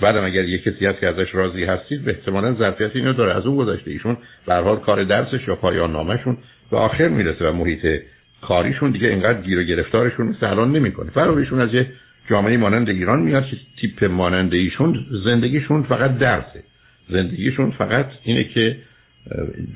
بعدم 0.00 0.24
اگر 0.24 0.44
یک 0.44 0.62
کسی 0.64 0.86
هست 0.86 1.00
که 1.00 1.06
ازش 1.06 1.34
راضی 1.34 1.64
هستید 1.64 2.04
به 2.04 2.10
احتمالا 2.10 2.54
ظرفیت 2.54 2.96
اینو 2.96 3.12
داره. 3.12 3.36
از 3.36 3.46
اون 3.46 3.56
گذشته 3.56 3.90
ایشون 3.90 4.16
به 4.46 4.54
حال 4.54 4.76
کار 4.76 5.04
درسش 5.04 5.48
یا 5.48 5.56
پایان 5.56 5.92
نامهشون 5.92 6.38
به 6.70 6.76
آخر 6.76 7.08
می‌رسه 7.08 7.48
و 7.48 7.52
محیط 7.52 8.02
کاریشون 8.42 8.90
دیگه 8.90 9.08
اینقدر 9.08 9.40
گیر 9.40 9.58
و 9.58 9.62
گرفتارشون 9.62 10.26
مثل 10.26 10.46
الان 10.46 10.72
نمی‌کنه. 10.72 11.10
فرق 11.10 11.36
ایشون 11.36 11.60
از 11.60 11.74
یه 11.74 11.86
جامعه 12.30 12.56
مانند 12.56 12.88
ایران 12.88 13.20
میاد 13.20 13.44
که 13.44 13.56
تیپ 13.80 14.04
مانند 14.04 14.54
ایشون 14.54 15.06
زندگیشون 15.24 15.82
فقط 15.82 16.18
درسه. 16.18 16.62
زندگیشون 17.08 17.70
فقط 17.70 18.06
اینه 18.24 18.44
که 18.44 18.76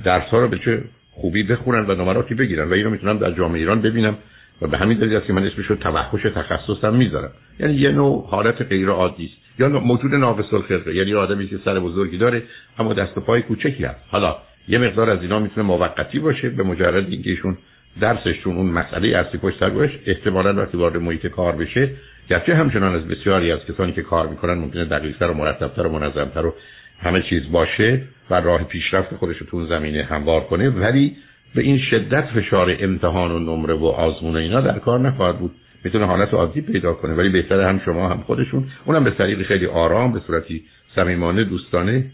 درس 0.04 0.28
ها 0.28 0.40
رو 0.40 0.48
به 0.48 0.58
چه 0.58 0.82
خوبی 1.12 1.42
بخونن 1.42 1.86
و 1.86 1.94
نمراتی 1.94 2.34
بگیرن. 2.34 2.68
و 2.68 2.72
اینو 2.72 2.90
می‌تونم 2.90 3.18
در 3.18 3.32
جامعه 3.32 3.58
ایران 3.58 3.82
ببینم. 3.82 4.18
و 4.62 4.66
به 4.66 4.78
همین 4.78 4.98
دلیل 4.98 5.16
است 5.16 5.26
که 5.26 5.32
من 5.32 5.46
اسمش 5.46 5.66
رو 5.66 5.76
توحش 5.76 6.22
تخصصم 6.22 6.94
می‌ذارم. 6.94 7.30
یعنی 7.60 7.74
یه 7.74 7.92
نوع 7.92 8.26
حالت 8.28 8.62
غیر 8.62 8.88
عادی 8.88 9.24
است. 9.24 9.60
یا 9.60 9.68
موجود 9.68 10.14
ناقص 10.14 10.54
الخلقه. 10.54 10.94
یعنی 10.94 11.14
آدمی 11.14 11.48
که 11.48 11.58
سر 11.64 11.80
بزرگی 11.80 12.18
داره 12.18 12.42
اما 12.78 12.94
دست 12.94 13.18
و 13.18 13.20
پای 13.20 13.42
کوچکی 13.42 13.84
هست 13.84 14.00
حالا 14.10 14.36
یه 14.68 14.78
مقدار 14.78 15.10
از 15.10 15.22
اینا 15.22 15.38
می‌تونه 15.38 15.66
موقتی 15.66 16.18
باشه 16.18 16.48
به 16.48 16.62
مجرد 16.62 17.08
اینکه 17.08 17.30
ایشون 17.30 17.58
درسشون 18.00 18.56
اون 18.56 18.66
مسئله 18.66 19.18
اصلی 19.18 19.38
پشت 19.38 19.60
سر 19.60 19.70
گذاشت 19.70 19.98
احتمالاً 20.06 20.62
وقتی 20.62 20.76
وارد 20.76 20.96
محیط 20.96 21.26
کار 21.26 21.56
بشه 21.56 21.90
گرچه 22.30 22.54
همچنان 22.54 22.94
از 22.94 23.08
بسیاری 23.08 23.52
از 23.52 23.60
کسانی 23.68 23.92
که 23.92 24.02
کار 24.02 24.26
می‌کنن 24.26 24.54
ممکنه 24.54 24.84
دقیقتر 24.84 25.30
و 25.30 25.34
مرتبتر 25.34 25.86
و 25.86 25.92
منظمتر 25.92 26.46
و 26.46 26.54
همه 27.00 27.22
چیز 27.22 27.42
باشه 27.52 28.02
و 28.30 28.34
راه 28.34 28.64
پیشرفت 28.64 29.14
خودش 29.14 29.36
رو 29.36 29.46
تو 29.46 29.56
اون 29.56 29.66
زمینه 29.66 30.02
هموار 30.02 30.40
کنه 30.40 30.70
ولی 30.70 31.16
به 31.54 31.62
این 31.62 31.78
شدت 31.78 32.24
فشار 32.24 32.76
امتحان 32.80 33.30
و 33.30 33.38
نمره 33.38 33.74
و 33.74 33.84
آزمون 33.84 34.34
و 34.36 34.38
اینا 34.38 34.60
در 34.60 34.78
کار 34.78 35.00
نخواهد 35.00 35.38
بود. 35.38 35.54
می‌تونه 35.84 36.06
حالت 36.06 36.34
عادی 36.34 36.60
پیدا 36.60 36.92
کنه 36.92 37.14
ولی 37.14 37.28
بهتر 37.28 37.60
هم 37.60 37.80
شما 37.84 38.08
هم 38.08 38.20
خودشون. 38.20 38.64
اونم 38.84 39.04
به 39.04 39.10
طریق 39.10 39.46
خیلی 39.46 39.66
آرام 39.66 40.12
به 40.12 40.20
صورتی 40.26 40.64
صمیمانه 40.94 41.44
دوستانه. 41.44 42.04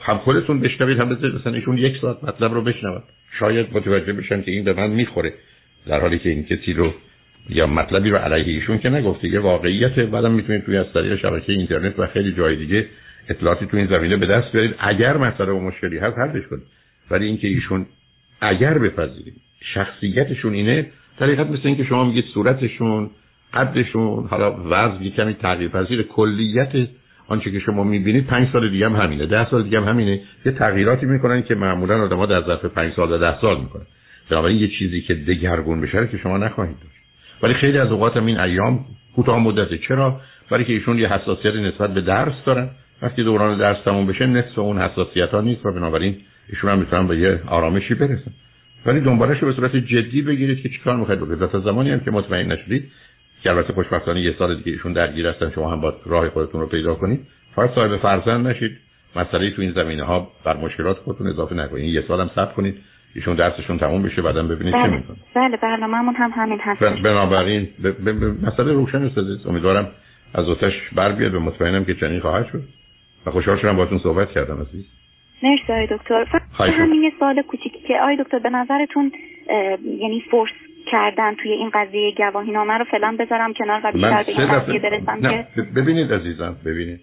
هم 0.00 0.18
خودتون 0.18 0.60
بشنوید 0.60 1.00
هم 1.00 1.08
بذارید 1.08 1.36
مثلا 1.36 1.52
ایشون 1.52 1.78
یک 1.78 1.96
ساعت 2.00 2.24
مطلب 2.24 2.54
رو 2.54 2.62
بشنوید 2.62 3.02
شاید 3.38 3.66
متوجه 3.72 4.12
بشن 4.12 4.42
که 4.42 4.50
این 4.50 4.64
به 4.64 4.72
من 4.72 4.90
می‌خوره. 4.90 5.32
در 5.86 6.00
حالی 6.00 6.18
که 6.18 6.28
این 6.28 6.44
کسی 6.44 6.72
رو 6.72 6.94
یا 7.48 7.66
مطلبی 7.66 8.10
رو 8.10 8.16
علیه 8.16 8.54
ایشون 8.54 8.78
که 8.78 8.88
نگفته 8.88 9.28
یه 9.28 9.40
واقعیت 9.40 9.98
بعدم 9.98 10.32
می‌تونید 10.32 10.64
توی 10.64 10.76
از 10.76 10.86
طریق 10.94 11.16
شبکه 11.16 11.52
اینترنت 11.52 11.98
و 11.98 12.06
خیلی 12.06 12.32
جای 12.32 12.56
دیگه 12.56 12.86
اطلاعاتی 13.28 13.66
تو 13.66 13.76
این 13.76 13.86
زمینه 13.86 14.16
به 14.16 14.26
دست 14.26 14.52
بیارید. 14.52 14.74
اگر 14.78 15.16
مسئله 15.16 15.52
و 15.52 15.60
مشکلی 15.60 15.98
هست 15.98 16.18
حلش 16.18 16.46
کنید. 16.46 16.62
ولی 17.10 17.26
اینکه 17.26 17.48
ایشون 17.48 17.86
اگر 18.40 18.78
بپذیرید 18.78 19.34
شخصیتشون 19.74 20.54
اینه 20.54 20.86
طریقت 21.18 21.46
مثل 21.46 21.62
اینکه 21.64 21.84
شما 21.84 22.04
میگید 22.04 22.24
صورتشون 22.34 23.10
قدشون 23.54 24.26
حالا 24.26 24.56
وزن 24.64 25.08
کمی 25.08 25.34
تغییر 25.34 25.68
پذیر. 25.68 26.02
کلیت 26.02 26.88
آنچه 27.28 27.50
که 27.50 27.58
شما 27.58 27.84
می‌بینید 27.84 28.26
پنج 28.26 28.48
سال 28.52 28.70
دیگه 28.70 28.86
هم 28.86 28.96
همینه. 28.96 29.26
ده 29.26 29.50
سال 29.50 29.62
دیگه 29.62 29.80
هم 29.80 29.88
همینه. 29.88 30.20
یه 30.46 30.52
تغییراتی 30.52 31.06
می‌کنن 31.06 31.42
که 31.42 31.54
معمولا 31.54 32.02
آدم‌ها 32.02 32.26
در 32.26 32.42
ظرف 32.42 32.64
پنج 32.64 32.92
سال 32.92 33.12
و 33.12 33.18
ده 33.18 33.40
سال 33.40 33.60
می‌کنن. 33.60 33.86
بنابراین 34.30 34.58
یه 34.58 34.68
چیزی 34.68 35.00
که 35.00 35.14
دگرگون 35.14 35.80
بشه 35.80 36.08
که 36.08 36.18
شما 36.18 36.38
نخواهید 36.38 36.76
داشت. 36.76 36.96
ولی 37.42 37.54
خیلی 37.54 37.78
از 37.78 37.92
اوقات 37.92 38.16
این 38.16 38.40
ایام 38.40 38.84
کوتاه 39.16 39.38
مدته. 39.38 39.78
چرا؟ 39.78 40.20
برای 40.50 40.64
که 40.64 40.72
ایشون 40.72 40.98
یه 40.98 41.12
حساسیت 41.12 41.54
نسبت 41.54 41.94
به 41.94 42.00
درس 42.00 42.34
دارن. 42.46 42.70
وقتی 43.02 43.24
دوران 43.24 43.58
درس 43.58 43.76
تموم 43.84 44.06
بشه 44.06 44.26
نصف 44.26 44.58
اون 44.58 44.78
حساسیت 44.78 45.30
ها 45.30 45.40
نیست 45.40 45.66
و 45.66 45.72
بنابراین 45.72 46.16
ایشون 46.48 46.70
هم 46.70 46.78
می‌تونن 46.78 47.06
به 47.06 47.18
یه 47.18 47.40
آرامشی 47.46 47.94
برسن. 47.94 48.30
ولی 48.86 49.00
دنبالش 49.00 49.38
رو 49.38 49.48
به 49.48 49.54
صورت 49.54 49.76
جدی 49.76 50.22
بگیرید 50.22 50.62
که 50.62 50.68
چیکار 50.68 50.96
می‌خواید 50.96 51.20
بکنید. 51.20 51.46
تا 51.46 51.60
زمانی 51.60 51.90
هم 51.90 52.00
که 52.00 52.10
مطمئن 52.10 52.52
نشدید 52.52 52.90
که 53.42 53.50
البته 53.50 53.72
خوشبختانه 53.72 54.20
یه 54.20 54.34
سال 54.38 54.56
دیگه 54.56 54.72
ایشون 54.72 54.92
درگیر 54.92 55.26
هستن 55.26 55.50
شما 55.50 55.72
هم 55.72 55.80
با 55.80 55.94
راه 56.06 56.30
خودتون 56.30 56.60
رو 56.60 56.66
پیدا 56.66 56.94
کنید. 56.94 57.26
فقط 57.54 57.74
صاحب 57.74 57.96
فرزند 57.96 58.46
نشید. 58.46 58.78
مسئله 59.16 59.50
تو 59.50 59.62
این 59.62 59.72
زمینه 59.72 60.02
ها 60.02 60.28
بر 60.44 60.56
مشکلات 60.56 60.96
خودتون 60.98 61.26
اضافه 61.26 61.54
نکنید. 61.54 61.94
یه 61.94 62.04
سال 62.08 62.20
هم 62.20 62.30
صبر 62.34 62.52
کنید. 62.52 62.78
ایشون 63.14 63.36
درسشون 63.36 63.78
تموم 63.78 64.02
بشه 64.02 64.22
بعدا 64.22 64.42
ببینید 64.42 64.74
بله. 64.74 64.82
چه 64.82 64.96
می‌کنه. 64.96 65.16
بله 65.34 65.56
برنامه‌مون 65.56 66.14
هم 66.14 66.30
همین 66.34 66.58
هست 66.62 66.80
بنابراین 66.80 67.68
ب... 67.82 67.88
ب... 67.88 68.10
ب... 68.10 68.46
مسئله 68.46 68.72
روشن 68.72 69.02
است 69.04 69.46
امیدوارم 69.46 69.88
از 70.34 70.48
اوتش 70.48 70.72
بر 70.92 71.12
بیاد 71.12 71.34
و 71.34 71.40
مطمئنم 71.40 71.84
که 71.84 71.94
چنین 71.94 72.20
خواهد 72.20 72.46
شد. 72.52 72.62
و 73.26 73.30
خوشحال 73.30 73.58
شدم 73.58 73.76
باهاتون 73.76 73.98
صحبت 73.98 74.30
کردم 74.30 74.60
عزیز. 74.60 74.86
مرسی 75.42 75.72
آقای 75.72 75.86
دکتر. 75.86 76.24
همین 76.58 77.02
یه 77.02 77.12
سوال 77.18 77.42
کوچیکی 77.42 77.78
که 77.88 77.94
آقای 78.00 78.16
دکتر 78.16 78.38
به 78.38 78.50
نظرتون 78.50 79.12
یعنی 80.00 80.24
فورس 80.30 80.50
کردن 80.90 81.34
توی 81.34 81.52
این 81.52 81.70
قضیه 81.74 82.12
گواهی 82.16 82.52
نامه 82.52 82.78
رو 82.78 82.84
فلان 82.84 83.16
بذارم 83.16 83.52
کنار 83.52 83.80
و 83.84 83.92
بیشتر 83.92 84.58
به 84.58 84.78
برسم 84.78 85.20
که؟ 85.20 85.62
ببینید 85.62 86.12
عزیزم 86.12 86.56
ببینید. 86.64 87.00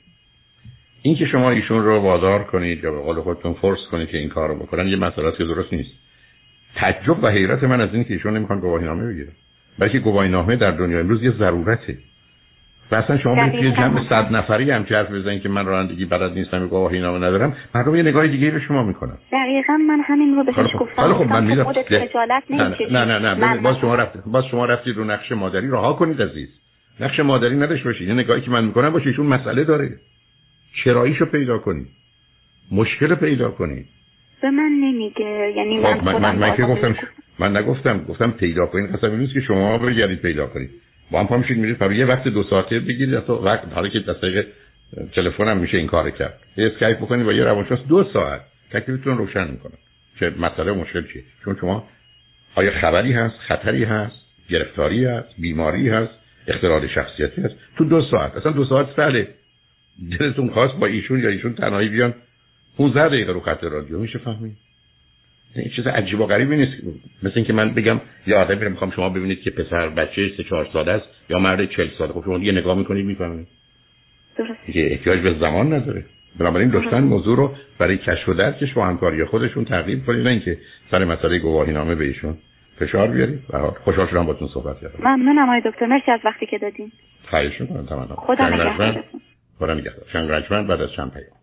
این 1.02 1.15
که 1.15 1.26
شما 1.26 1.50
ایشون 1.50 1.84
رو 1.84 2.00
وادار 2.00 2.43
کنید 2.43 2.84
یا 2.84 2.91
به 2.91 3.00
قول 3.00 3.15
خودتون 3.15 3.54
فورس 3.54 3.80
کنید 3.91 4.10
که 4.10 4.17
این 4.17 4.30
کار 4.30 4.50
رو 4.50 4.56
بکنن 4.56 4.88
یه 4.88 4.96
مسئله 4.96 5.32
که 5.32 5.43
درست 5.43 5.74
نیست. 5.74 5.91
تعجب 6.76 7.24
و 7.24 7.28
حیرت 7.28 7.63
من 7.63 7.82
از 7.82 7.93
این 7.93 8.04
که 8.04 8.13
ایشون 8.13 8.38
نمی‌خوان 8.38 8.60
گواهی 8.60 8.86
نامه 8.86 9.13
بگیرن. 9.13 9.32
بلکه 9.80 10.00
گواهی 10.00 10.30
نامه 10.30 10.56
در 10.56 10.72
دنیا 10.72 11.00
امروز 11.00 11.24
یه 11.24 11.32
ضرورته. 11.32 11.98
و 12.93 12.95
اصلا 12.95 13.17
شما 13.17 13.36
به 13.36 13.51
توی 13.51 13.71
جمع 13.71 14.10
صد 14.10 14.36
نفری 14.36 14.71
هم 14.71 14.86
حرف 14.89 15.12
بزنید 15.12 15.41
که 15.41 15.49
من 15.49 15.65
رانندگی 15.65 16.06
بلد 16.06 16.34
نیستم 16.34 16.63
و 16.63 16.67
گواهی 16.67 16.99
نامه 16.99 17.17
ندارم 17.17 17.56
مردم 17.75 17.95
یه 17.95 18.03
نگاه 18.03 18.27
دیگه 18.27 18.51
به 18.51 18.60
شما 18.60 18.84
می‌کنن. 18.84 19.17
دقیقا 19.32 19.77
من 19.77 19.99
همین 20.03 20.36
رو 20.36 20.43
بهش 20.43 20.75
گفتم. 20.79 21.13
خب 21.13 21.23
من 21.23 21.63
خجالت 21.73 22.43
نه 22.91 23.06
نه 23.06 23.19
نه, 23.19 23.34
نه. 23.34 23.58
باز 23.58 23.77
شما 23.77 23.95
رفتید 23.95 24.21
باز 24.25 24.45
شما 24.51 24.65
رفتید 24.65 24.97
رو 24.97 25.03
نقش 25.03 25.32
مادری 25.32 25.67
رها 25.67 25.93
کنید 25.93 26.21
عزیز. 26.21 26.49
نقش 26.99 27.19
مادری 27.19 27.56
نداشته 27.56 27.86
باشید 27.86 28.08
یه 28.08 28.13
نگاهی 28.13 28.41
که 28.41 28.51
من 28.51 28.65
می‌کنم 28.65 28.89
باشه 28.89 29.08
ایشون 29.08 29.25
مسئله 29.25 29.63
داره. 29.63 29.89
چراییشو 30.84 31.25
پیدا 31.25 31.58
کنید 31.58 31.88
مشکل 32.71 33.15
پیدا 33.15 33.51
کنید 33.51 33.86
به 34.41 34.51
من 34.51 34.71
نمیگه. 34.82 35.53
یعنی 35.56 35.77
من 35.77 36.01
من, 36.03 36.17
من, 36.17 36.36
من 36.36 36.56
که 36.56 36.63
گفتم 36.63 36.95
من 37.39 37.58
نگفتم 37.58 38.03
گفتم 38.10 38.32
پیدا 38.32 38.65
کنید. 38.65 38.95
قسم 38.95 39.15
نیست 39.15 39.34
که 39.34 39.41
شما 39.41 39.77
بگردید 39.77 40.21
پیدا 40.21 40.47
کنید. 40.47 40.69
با 41.13 41.19
هم 41.19 41.28
پا 41.28 41.38
میشید 41.38 41.58
میرید 41.58 41.82
یه 41.82 42.06
وقت 42.06 42.28
دو 42.28 42.43
ساعته 42.43 42.80
بگیرید 42.80 43.19
تا 43.19 43.41
وقت 43.41 43.73
حالا 43.73 43.89
که 43.89 43.99
دست 43.99 44.47
تلفن 45.15 45.47
هم 45.47 45.58
میشه 45.58 45.78
این 45.78 45.88
کار 45.88 46.12
کرد. 46.12 46.39
یه 46.58 46.67
اسکایپ 46.67 46.97
بکنید 46.97 47.26
با 47.26 47.34
یه 47.34 47.43
روانشناس 47.43 47.80
دو 47.89 48.04
ساعت 48.13 48.41
تکلیفتون 48.71 49.17
روشن 49.17 49.47
می‌کنه. 49.52 49.73
چه 50.19 50.30
مسئله 50.39 50.71
مشکل 50.71 51.04
چیه؟ 51.13 51.23
چون 51.45 51.58
شما 51.62 51.88
آیا 52.56 52.71
خبری 52.82 53.13
هست 53.13 53.36
خطری 53.47 53.84
هست 53.84 54.15
گرفتاری 54.49 55.06
هست 55.06 55.28
بیماری 55.38 55.89
هست 55.89 56.13
اختلال 56.47 56.88
شخصیتی 56.88 57.41
هست؟ 57.41 57.56
تو 57.78 57.86
دو 57.86 58.02
ساعت. 58.12 58.36
اصلا 58.36 58.52
دو 58.52 58.65
ساعت 58.65 58.88
سهله. 58.95 59.28
دلتون 60.19 60.49
خواست 60.49 60.73
با 60.80 60.88
ایشون 60.88 61.23
یا 61.23 61.30
ایشون 61.30 61.54
تنهایی 61.54 61.89
بیان. 61.89 62.13
15 62.78 63.08
دقیقه 63.08 63.32
رو 63.32 63.39
خط 63.39 63.63
رادیو 63.63 63.99
میشه 63.99 64.19
فهمید. 64.19 64.58
این 65.56 65.72
چیز 65.76 65.88
عجیب 65.88 66.20
و 66.22 66.26
غریبی 66.26 66.56
نیست. 66.56 66.74
مثل 67.24 67.34
اینکه 67.36 67.54
من 67.54 67.74
بگم 67.74 68.02
یه 68.28 68.36
آدمی 68.36 68.66
رو 68.66 68.70
می‌خوام 68.70 68.92
شما 68.92 69.10
ببینید 69.10 69.42
که 69.42 69.52
پسر 69.52 69.89
بچه 69.89 70.32
سه 70.38 70.44
چهار 70.44 70.68
ساله 70.74 70.92
است 70.92 71.08
یا 71.30 71.39
مرد 71.39 71.66
40 71.70 71.88
ساله. 71.98 72.13
خب 72.13 72.24
شما 72.26 72.38
یه 72.38 72.52
نگاه 72.52 72.78
می‌کنید 72.78 73.06
می‌فهمید. 73.06 73.48
که 74.74 74.92
احتیاج 74.92 75.20
به 75.20 75.34
زمان 75.39 75.74
نداره. 75.74 76.06
بنابراین 76.39 76.70
داشتن 76.70 77.04
موضوع 77.04 77.38
رو 77.38 77.56
برای 77.80 77.98
کشف 77.98 78.30
و 78.30 78.34
درکش 78.34 78.74
با 78.74 78.86
همکاری 78.86 79.26
خودشون 79.26 79.66
تغییر 79.66 80.00
کنید 80.00 80.24
نه 80.24 80.30
اینکه 80.30 80.58
سر 80.92 81.06
مسئله 81.06 81.39
گواهی 81.39 81.74
نامه 81.74 81.96
به 81.96 82.06
ایشون 82.06 82.38
فشار 82.80 83.08
بیارید. 83.08 83.39
خوشحال 83.84 84.08
شدم 84.08 84.26
باتون 84.26 84.48
صحبت 84.48 84.80
کردم. 84.82 85.00
ممنونم 85.00 85.50
آقای 85.50 85.62
دکتر. 85.66 85.86
مرسی 85.86 86.12
از 86.12 86.20
وقتی 86.24 86.46
که 86.46 86.58
دادین. 86.58 86.92
خواهش 87.30 87.62
می‌کنم. 87.62 87.86
تمام. 87.86 88.08
خدا 88.08 88.50
نگهدارتون. 88.50 89.22
خدا 89.60 89.74
نگهدار. 89.74 90.06
شنگ 90.13 90.68
بعد 90.68 90.82
از 90.82 90.92
چند 90.92 91.12
پیام. 91.12 91.42